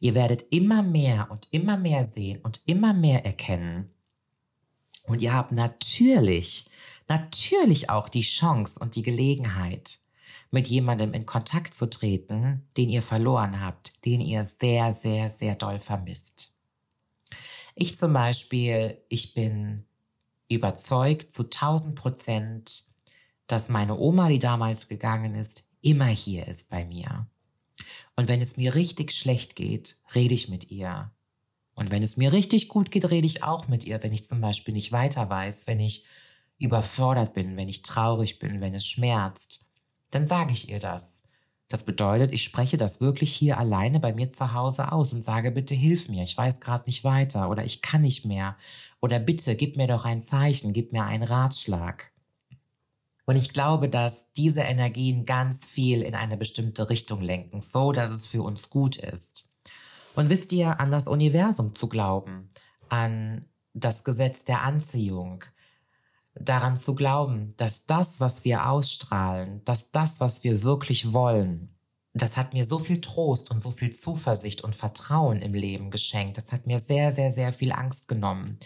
ihr 0.00 0.14
werdet 0.14 0.46
immer 0.50 0.82
mehr 0.82 1.28
und 1.30 1.46
immer 1.52 1.76
mehr 1.76 2.04
sehen 2.04 2.40
und 2.42 2.62
immer 2.66 2.94
mehr 2.94 3.24
erkennen. 3.24 3.90
Und 5.06 5.22
ihr 5.22 5.34
habt 5.34 5.52
natürlich 5.52 6.66
natürlich 7.08 7.90
auch 7.90 8.08
die 8.08 8.22
Chance 8.22 8.78
und 8.80 8.96
die 8.96 9.02
Gelegenheit, 9.02 9.98
mit 10.50 10.68
jemandem 10.68 11.12
in 11.12 11.26
Kontakt 11.26 11.74
zu 11.74 11.90
treten, 11.90 12.68
den 12.76 12.88
ihr 12.88 13.02
verloren 13.02 13.60
habt, 13.60 14.04
den 14.04 14.20
ihr 14.20 14.46
sehr, 14.46 14.94
sehr, 14.94 15.30
sehr 15.30 15.56
doll 15.56 15.78
vermisst. 15.78 16.54
Ich 17.74 17.96
zum 17.96 18.12
Beispiel, 18.12 18.98
ich 19.08 19.34
bin 19.34 19.84
überzeugt 20.48 21.32
zu 21.32 21.44
1000 21.44 21.96
Prozent, 21.96 22.84
dass 23.48 23.68
meine 23.68 23.98
Oma, 23.98 24.28
die 24.28 24.38
damals 24.38 24.86
gegangen 24.86 25.34
ist, 25.34 25.68
immer 25.82 26.06
hier 26.06 26.46
ist 26.46 26.70
bei 26.70 26.84
mir. 26.84 27.26
Und 28.16 28.28
wenn 28.28 28.40
es 28.40 28.56
mir 28.56 28.74
richtig 28.74 29.12
schlecht 29.12 29.56
geht, 29.56 29.96
rede 30.14 30.34
ich 30.34 30.48
mit 30.48 30.70
ihr. 30.70 31.10
Und 31.74 31.90
wenn 31.90 32.04
es 32.04 32.16
mir 32.16 32.32
richtig 32.32 32.68
gut 32.68 32.92
geht, 32.92 33.10
rede 33.10 33.26
ich 33.26 33.42
auch 33.42 33.66
mit 33.66 33.84
ihr, 33.84 34.00
wenn 34.02 34.12
ich 34.12 34.24
zum 34.24 34.40
Beispiel 34.40 34.72
nicht 34.72 34.92
weiter 34.92 35.28
weiß, 35.28 35.66
wenn 35.66 35.80
ich 35.80 36.04
überfordert 36.64 37.34
bin, 37.34 37.56
wenn 37.56 37.68
ich 37.68 37.82
traurig 37.82 38.38
bin, 38.38 38.60
wenn 38.60 38.74
es 38.74 38.86
schmerzt, 38.86 39.64
dann 40.10 40.26
sage 40.26 40.52
ich 40.52 40.68
ihr 40.68 40.80
das. 40.80 41.22
Das 41.68 41.84
bedeutet, 41.84 42.32
ich 42.32 42.44
spreche 42.44 42.76
das 42.76 43.00
wirklich 43.00 43.34
hier 43.34 43.58
alleine 43.58 43.98
bei 43.98 44.12
mir 44.12 44.28
zu 44.28 44.52
Hause 44.52 44.92
aus 44.92 45.12
und 45.12 45.22
sage, 45.22 45.50
bitte 45.50 45.74
hilf 45.74 46.08
mir, 46.08 46.22
ich 46.22 46.36
weiß 46.36 46.60
gerade 46.60 46.84
nicht 46.86 47.04
weiter 47.04 47.50
oder 47.50 47.64
ich 47.64 47.82
kann 47.82 48.02
nicht 48.02 48.24
mehr 48.24 48.56
oder 49.00 49.18
bitte 49.18 49.56
gib 49.56 49.76
mir 49.76 49.86
doch 49.86 50.04
ein 50.04 50.20
Zeichen, 50.20 50.72
gib 50.72 50.92
mir 50.92 51.04
einen 51.04 51.22
Ratschlag. 51.22 52.12
Und 53.26 53.36
ich 53.36 53.52
glaube, 53.52 53.88
dass 53.88 54.30
diese 54.32 54.60
Energien 54.60 55.24
ganz 55.24 55.66
viel 55.66 56.02
in 56.02 56.14
eine 56.14 56.36
bestimmte 56.36 56.90
Richtung 56.90 57.22
lenken, 57.22 57.60
so 57.60 57.92
dass 57.92 58.10
es 58.10 58.26
für 58.26 58.42
uns 58.42 58.68
gut 58.68 58.96
ist. 58.96 59.48
Und 60.14 60.30
wisst 60.30 60.52
ihr, 60.52 60.78
an 60.78 60.90
das 60.90 61.08
Universum 61.08 61.74
zu 61.74 61.88
glauben, 61.88 62.50
an 62.88 63.46
das 63.72 64.04
Gesetz 64.04 64.44
der 64.44 64.62
Anziehung, 64.62 65.42
daran 66.34 66.76
zu 66.76 66.94
glauben, 66.94 67.54
dass 67.56 67.86
das, 67.86 68.20
was 68.20 68.44
wir 68.44 68.68
ausstrahlen, 68.68 69.62
dass 69.64 69.90
das, 69.92 70.20
was 70.20 70.44
wir 70.44 70.62
wirklich 70.62 71.12
wollen, 71.12 71.74
das 72.14 72.36
hat 72.36 72.54
mir 72.54 72.64
so 72.64 72.78
viel 72.78 73.00
Trost 73.00 73.50
und 73.50 73.60
so 73.60 73.72
viel 73.72 73.92
Zuversicht 73.92 74.62
und 74.62 74.76
Vertrauen 74.76 75.40
im 75.40 75.52
Leben 75.52 75.90
geschenkt. 75.90 76.36
Das 76.36 76.52
hat 76.52 76.66
mir 76.66 76.78
sehr, 76.78 77.10
sehr, 77.10 77.32
sehr 77.32 77.52
viel 77.52 77.72
Angst 77.72 78.06
genommen. 78.06 78.58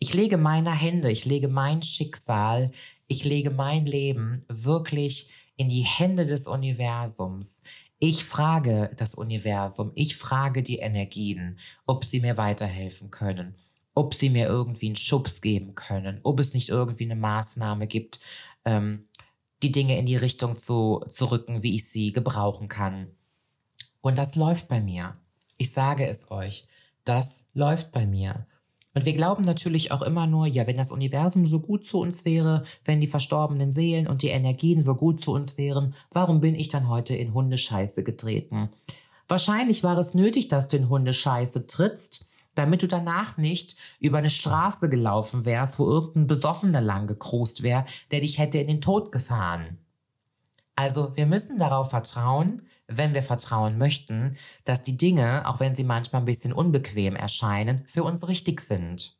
Ich 0.00 0.12
lege 0.12 0.36
meine 0.38 0.72
Hände, 0.72 1.10
ich 1.10 1.24
lege 1.24 1.48
mein 1.48 1.82
Schicksal, 1.82 2.72
ich 3.06 3.24
lege 3.24 3.50
mein 3.50 3.86
Leben 3.86 4.44
wirklich 4.48 5.30
in 5.56 5.68
die 5.68 5.84
Hände 5.84 6.26
des 6.26 6.48
Universums. 6.48 7.62
Ich 7.98 8.24
frage 8.24 8.90
das 8.96 9.14
Universum, 9.14 9.92
ich 9.94 10.16
frage 10.16 10.62
die 10.62 10.80
Energien, 10.80 11.58
ob 11.86 12.04
sie 12.04 12.20
mir 12.20 12.36
weiterhelfen 12.36 13.10
können, 13.10 13.54
ob 13.96 14.14
sie 14.14 14.28
mir 14.28 14.46
irgendwie 14.46 14.86
einen 14.86 14.96
Schubs 14.96 15.40
geben 15.40 15.74
können, 15.74 16.20
ob 16.22 16.38
es 16.38 16.52
nicht 16.54 16.68
irgendwie 16.68 17.04
eine 17.04 17.16
Maßnahme 17.16 17.86
gibt, 17.86 18.20
ähm, 18.64 19.04
die 19.62 19.72
Dinge 19.72 19.98
in 19.98 20.04
die 20.04 20.16
Richtung 20.16 20.56
zu, 20.56 21.02
zu 21.08 21.30
rücken, 21.30 21.62
wie 21.62 21.74
ich 21.74 21.88
sie 21.88 22.12
gebrauchen 22.12 22.68
kann. 22.68 23.08
Und 24.02 24.18
das 24.18 24.36
läuft 24.36 24.68
bei 24.68 24.82
mir. 24.82 25.14
Ich 25.56 25.72
sage 25.72 26.06
es 26.06 26.30
euch, 26.30 26.66
das 27.04 27.46
läuft 27.54 27.90
bei 27.90 28.04
mir. 28.06 28.46
Und 28.94 29.06
wir 29.06 29.14
glauben 29.14 29.44
natürlich 29.44 29.92
auch 29.92 30.02
immer 30.02 30.26
nur, 30.26 30.46
ja, 30.46 30.66
wenn 30.66 30.76
das 30.76 30.92
Universum 30.92 31.46
so 31.46 31.60
gut 31.60 31.86
zu 31.86 31.98
uns 31.98 32.26
wäre, 32.26 32.64
wenn 32.84 33.00
die 33.00 33.06
verstorbenen 33.06 33.72
Seelen 33.72 34.06
und 34.06 34.22
die 34.22 34.28
Energien 34.28 34.82
so 34.82 34.94
gut 34.94 35.22
zu 35.22 35.32
uns 35.32 35.56
wären, 35.56 35.94
warum 36.10 36.40
bin 36.40 36.54
ich 36.54 36.68
dann 36.68 36.88
heute 36.88 37.16
in 37.16 37.32
Hundescheiße 37.32 38.04
getreten? 38.04 38.68
Wahrscheinlich 39.26 39.82
war 39.82 39.96
es 39.96 40.12
nötig, 40.12 40.48
dass 40.48 40.68
du 40.68 40.76
in 40.76 40.90
Hundescheiße 40.90 41.66
trittst, 41.66 42.26
damit 42.56 42.82
du 42.82 42.88
danach 42.88 43.36
nicht 43.36 43.76
über 44.00 44.18
eine 44.18 44.30
Straße 44.30 44.88
gelaufen 44.88 45.44
wärst, 45.44 45.78
wo 45.78 45.86
irgendein 45.86 46.26
Besoffener 46.26 46.80
lang 46.80 47.06
gekrost 47.06 47.62
wäre, 47.62 47.84
der 48.10 48.20
dich 48.20 48.38
hätte 48.38 48.58
in 48.58 48.66
den 48.66 48.80
Tod 48.80 49.12
gefahren. 49.12 49.78
Also 50.74 51.16
wir 51.16 51.26
müssen 51.26 51.58
darauf 51.58 51.90
vertrauen, 51.90 52.62
wenn 52.88 53.14
wir 53.14 53.22
vertrauen 53.22 53.78
möchten, 53.78 54.36
dass 54.64 54.82
die 54.82 54.96
Dinge, 54.96 55.48
auch 55.48 55.60
wenn 55.60 55.74
sie 55.74 55.84
manchmal 55.84 56.22
ein 56.22 56.26
bisschen 56.26 56.52
unbequem 56.52 57.16
erscheinen, 57.16 57.82
für 57.86 58.04
uns 58.04 58.28
richtig 58.28 58.60
sind. 58.60 59.16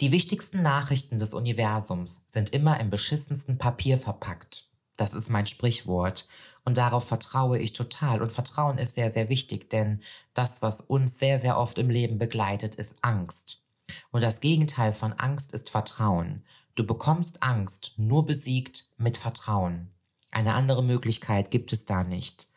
Die 0.00 0.12
wichtigsten 0.12 0.62
Nachrichten 0.62 1.18
des 1.18 1.34
Universums 1.34 2.22
sind 2.26 2.50
immer 2.50 2.80
im 2.80 2.88
beschissensten 2.88 3.58
Papier 3.58 3.98
verpackt. 3.98 4.70
Das 4.96 5.12
ist 5.12 5.30
mein 5.30 5.46
Sprichwort. 5.46 6.26
Und 6.64 6.76
darauf 6.76 7.06
vertraue 7.06 7.58
ich 7.58 7.72
total. 7.72 8.22
Und 8.22 8.32
Vertrauen 8.32 8.78
ist 8.78 8.94
sehr, 8.94 9.10
sehr 9.10 9.28
wichtig, 9.28 9.70
denn 9.70 10.00
das, 10.34 10.62
was 10.62 10.80
uns 10.80 11.18
sehr, 11.18 11.38
sehr 11.38 11.58
oft 11.58 11.78
im 11.78 11.90
Leben 11.90 12.18
begleitet, 12.18 12.74
ist 12.74 12.98
Angst. 13.02 13.62
Und 14.10 14.22
das 14.22 14.40
Gegenteil 14.40 14.92
von 14.92 15.12
Angst 15.14 15.52
ist 15.52 15.70
Vertrauen. 15.70 16.44
Du 16.74 16.86
bekommst 16.86 17.42
Angst 17.42 17.94
nur 17.96 18.24
besiegt 18.24 18.86
mit 18.96 19.16
Vertrauen. 19.16 19.90
Eine 20.30 20.54
andere 20.54 20.82
Möglichkeit 20.82 21.50
gibt 21.50 21.72
es 21.72 21.86
da 21.86 22.04
nicht. 22.04 22.48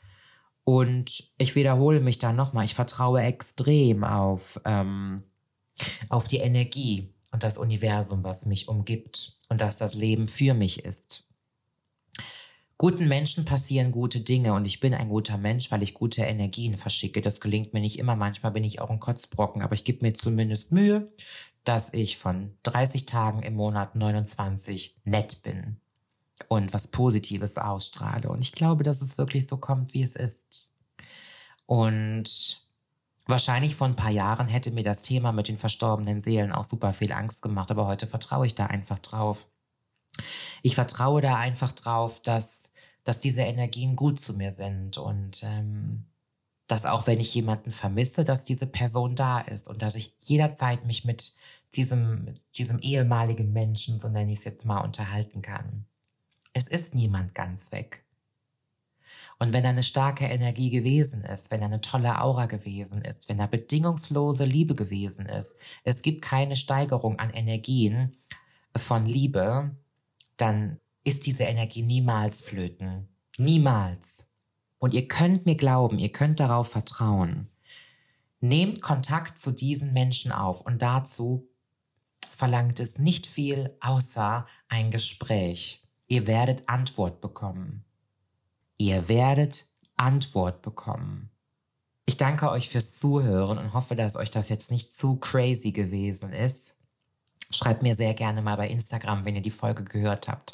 Und 0.64 1.32
ich 1.38 1.56
wiederhole 1.56 2.00
mich 2.00 2.20
da 2.20 2.32
nochmal, 2.32 2.66
ich 2.66 2.76
vertraue 2.76 3.22
extrem 3.22 4.04
auf, 4.04 4.62
ähm, 4.66 5.24
auf 6.10 6.28
die 6.28 6.38
Energie 6.38 7.14
und 7.32 7.44
das 7.44 7.58
Universum, 7.58 8.24
was 8.24 8.46
mich 8.46 8.68
umgibt 8.68 9.38
und 9.50 9.60
dass 9.60 9.76
das 9.76 9.94
Leben 9.94 10.28
für 10.28 10.54
mich 10.54 10.86
ist. 10.86 11.26
Guten 12.84 13.08
Menschen 13.08 13.46
passieren 13.46 13.94
gute 13.94 14.20
Dinge 14.20 14.54
und 14.54 14.66
ich 14.66 14.82
bin 14.82 14.94
ein 14.94 15.08
guter 15.08 15.38
Mensch, 15.38 15.72
weil 15.72 15.82
ich 15.84 15.94
gute 15.94 16.24
Energien 16.24 16.78
verschicke. 16.78 17.22
Das 17.22 17.40
gelingt 17.40 17.74
mir 17.74 17.80
nicht 17.80 17.98
immer, 17.98 18.18
manchmal 18.18 18.52
bin 18.52 18.66
ich 18.66 18.82
auch 18.82 18.90
ein 18.90 19.00
Kotzbrocken, 19.00 19.62
aber 19.62 19.74
ich 19.74 19.86
gebe 19.86 20.06
mir 20.06 20.14
zumindest 20.14 20.74
Mühe, 20.74 21.10
dass 21.64 21.94
ich 21.94 22.18
von 22.18 22.58
30 22.64 23.06
Tagen 23.06 23.42
im 23.42 23.54
Monat 23.54 23.96
29 23.96 25.00
nett 25.06 25.44
bin 25.44 25.78
und 26.50 26.74
was 26.74 26.90
Positives 26.90 27.58
ausstrahle. 27.58 28.28
Und 28.28 28.42
ich 28.42 28.52
glaube, 28.52 28.84
dass 28.84 29.02
es 29.02 29.18
wirklich 29.18 29.48
so 29.48 29.56
kommt, 29.56 29.94
wie 29.94 30.04
es 30.04 30.18
ist. 30.18 30.70
Und 31.66 32.68
wahrscheinlich 33.28 33.76
vor 33.76 33.88
ein 33.88 33.96
paar 33.96 34.12
Jahren 34.12 34.48
hätte 34.48 34.72
mir 34.72 34.84
das 34.84 35.04
Thema 35.04 35.32
mit 35.32 35.48
den 35.48 35.58
verstorbenen 35.58 36.20
Seelen 36.20 36.52
auch 36.52 36.66
super 36.66 36.92
viel 36.92 37.14
Angst 37.14 37.44
gemacht, 37.44 37.72
aber 37.72 37.88
heute 37.88 38.08
vertraue 38.08 38.46
ich 38.46 38.56
da 38.56 38.66
einfach 38.66 39.00
drauf. 39.00 39.48
Ich 40.62 40.76
vertraue 40.76 41.22
da 41.22 41.36
einfach 41.36 41.72
drauf, 41.72 42.22
dass, 42.22 42.63
dass 43.04 43.20
diese 43.20 43.42
Energien 43.42 43.96
gut 43.96 44.20
zu 44.20 44.34
mir 44.34 44.52
sind 44.52 44.98
und 44.98 45.44
ähm, 45.44 46.06
dass 46.68 46.86
auch 46.86 47.08
wenn 47.08 47.20
ich 47.20 47.34
jemanden 47.36 47.72
vermisse, 47.72 48.24
dass 48.24 48.46
diese 48.46 48.68
Person 48.68 49.16
da 49.16 49.40
ist 49.42 49.68
und 49.68 49.82
dass 49.82 49.96
ich 49.96 50.16
jederzeit 50.26 50.86
mich 50.86 51.04
mit 51.04 51.34
diesem, 51.76 52.36
diesem 52.56 52.80
ehemaligen 52.80 53.52
Menschen, 53.52 54.00
so 54.00 54.08
nenne 54.08 54.32
ich 54.32 54.40
es 54.40 54.46
jetzt 54.46 54.66
mal, 54.66 54.82
unterhalten 54.82 55.42
kann. 55.42 55.86
Es 56.54 56.68
ist 56.68 56.96
niemand 56.96 57.36
ganz 57.36 57.72
weg. 57.72 58.04
Und 59.40 59.52
wenn 59.52 59.64
er 59.64 59.72
eine 59.72 59.84
starke 59.84 60.26
Energie 60.26 60.70
gewesen 60.70 61.22
ist, 61.24 61.52
wenn 61.52 61.62
er 61.62 61.68
eine 61.68 61.82
tolle 61.82 62.22
Aura 62.22 62.46
gewesen 62.46 63.04
ist, 63.04 63.28
wenn 63.28 63.40
er 63.40 63.48
bedingungslose 63.48 64.46
Liebe 64.46 64.76
gewesen 64.76 65.26
ist, 65.26 65.56
es 65.84 66.02
gibt 66.02 66.22
keine 66.22 66.56
Steigerung 66.56 67.20
an 67.20 67.32
Energien 67.32 68.16
von 68.76 69.06
Liebe, 69.06 69.76
dann 70.38 70.80
ist 71.04 71.26
diese 71.26 71.44
Energie 71.44 71.84
niemals 71.84 72.42
flöten. 72.42 73.10
Niemals. 73.38 74.28
Und 74.80 74.94
ihr 74.94 75.08
könnt 75.08 75.46
mir 75.46 75.56
glauben, 75.56 76.00
ihr 76.00 76.12
könnt 76.12 76.40
darauf 76.40 76.70
vertrauen. 76.70 77.50
Nehmt 78.40 78.82
Kontakt 78.82 79.38
zu 79.38 79.52
diesen 79.52 79.94
Menschen 79.94 80.32
auf 80.32 80.62
und 80.62 80.82
dazu 80.82 81.48
verlangt 82.30 82.80
es 82.80 83.00
nicht 83.00 83.26
viel 83.28 83.76
außer 83.80 84.46
ein 84.68 84.92
Gespräch. 84.92 85.88
Ihr 86.08 86.28
werdet 86.28 86.68
Antwort 86.68 87.22
bekommen. 87.22 87.86
Ihr 88.78 89.08
werdet 89.08 89.68
Antwort 89.96 90.62
bekommen. 90.62 91.30
Ich 92.06 92.18
danke 92.18 92.50
euch 92.50 92.70
fürs 92.70 93.00
Zuhören 93.00 93.58
und 93.58 93.74
hoffe, 93.74 93.96
dass 93.96 94.18
euch 94.18 94.30
das 94.30 94.50
jetzt 94.50 94.72
nicht 94.72 94.94
zu 94.94 95.16
crazy 95.16 95.72
gewesen 95.72 96.34
ist. 96.34 96.76
Schreibt 97.50 97.82
mir 97.82 97.96
sehr 97.96 98.14
gerne 98.14 98.42
mal 98.42 98.58
bei 98.58 98.68
Instagram, 98.68 99.24
wenn 99.24 99.36
ihr 99.36 99.42
die 99.42 99.52
Folge 99.52 99.84
gehört 99.84 100.28
habt, 100.28 100.54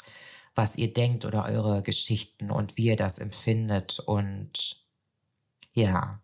was 0.54 0.76
ihr 0.76 0.92
denkt 0.92 1.24
oder 1.24 1.44
eure 1.44 1.82
Geschichten 1.82 2.50
und 2.50 2.76
wie 2.76 2.86
ihr 2.86 2.96
das 2.96 3.18
empfindet. 3.18 4.00
Und 4.00 4.84
ja, 5.74 6.20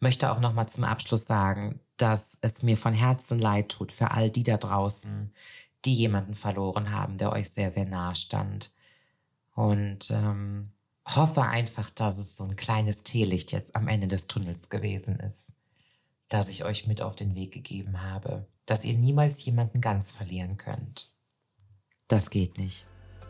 möchte 0.00 0.32
auch 0.32 0.40
noch 0.40 0.52
mal 0.52 0.66
zum 0.66 0.84
Abschluss 0.84 1.24
sagen, 1.24 1.80
dass 1.96 2.38
es 2.40 2.62
mir 2.62 2.76
von 2.76 2.94
Herzen 2.94 3.38
leid 3.38 3.70
tut 3.70 3.92
für 3.92 4.10
all 4.10 4.30
die 4.30 4.42
da 4.42 4.56
draußen, 4.56 5.32
die 5.84 5.94
jemanden 5.94 6.34
verloren 6.34 6.92
haben, 6.92 7.18
der 7.18 7.32
euch 7.32 7.50
sehr, 7.50 7.70
sehr 7.70 7.86
nahe 7.86 8.14
stand. 8.14 8.72
Und 9.54 10.10
ähm, 10.10 10.72
hoffe 11.06 11.42
einfach, 11.42 11.90
dass 11.90 12.18
es 12.18 12.36
so 12.36 12.44
ein 12.44 12.56
kleines 12.56 13.02
Teelicht 13.02 13.52
jetzt 13.52 13.76
am 13.76 13.88
Ende 13.88 14.08
des 14.08 14.26
Tunnels 14.26 14.68
gewesen 14.68 15.18
ist, 15.20 15.54
das 16.28 16.48
ich 16.48 16.64
euch 16.64 16.86
mit 16.86 17.02
auf 17.02 17.16
den 17.16 17.34
Weg 17.34 17.52
gegeben 17.52 18.02
habe, 18.02 18.46
dass 18.66 18.84
ihr 18.84 18.96
niemals 18.96 19.44
jemanden 19.44 19.80
ganz 19.80 20.12
verlieren 20.12 20.56
könnt. 20.56 21.12
Das 22.08 22.30
geht 22.30 22.58
nicht. 22.58 22.86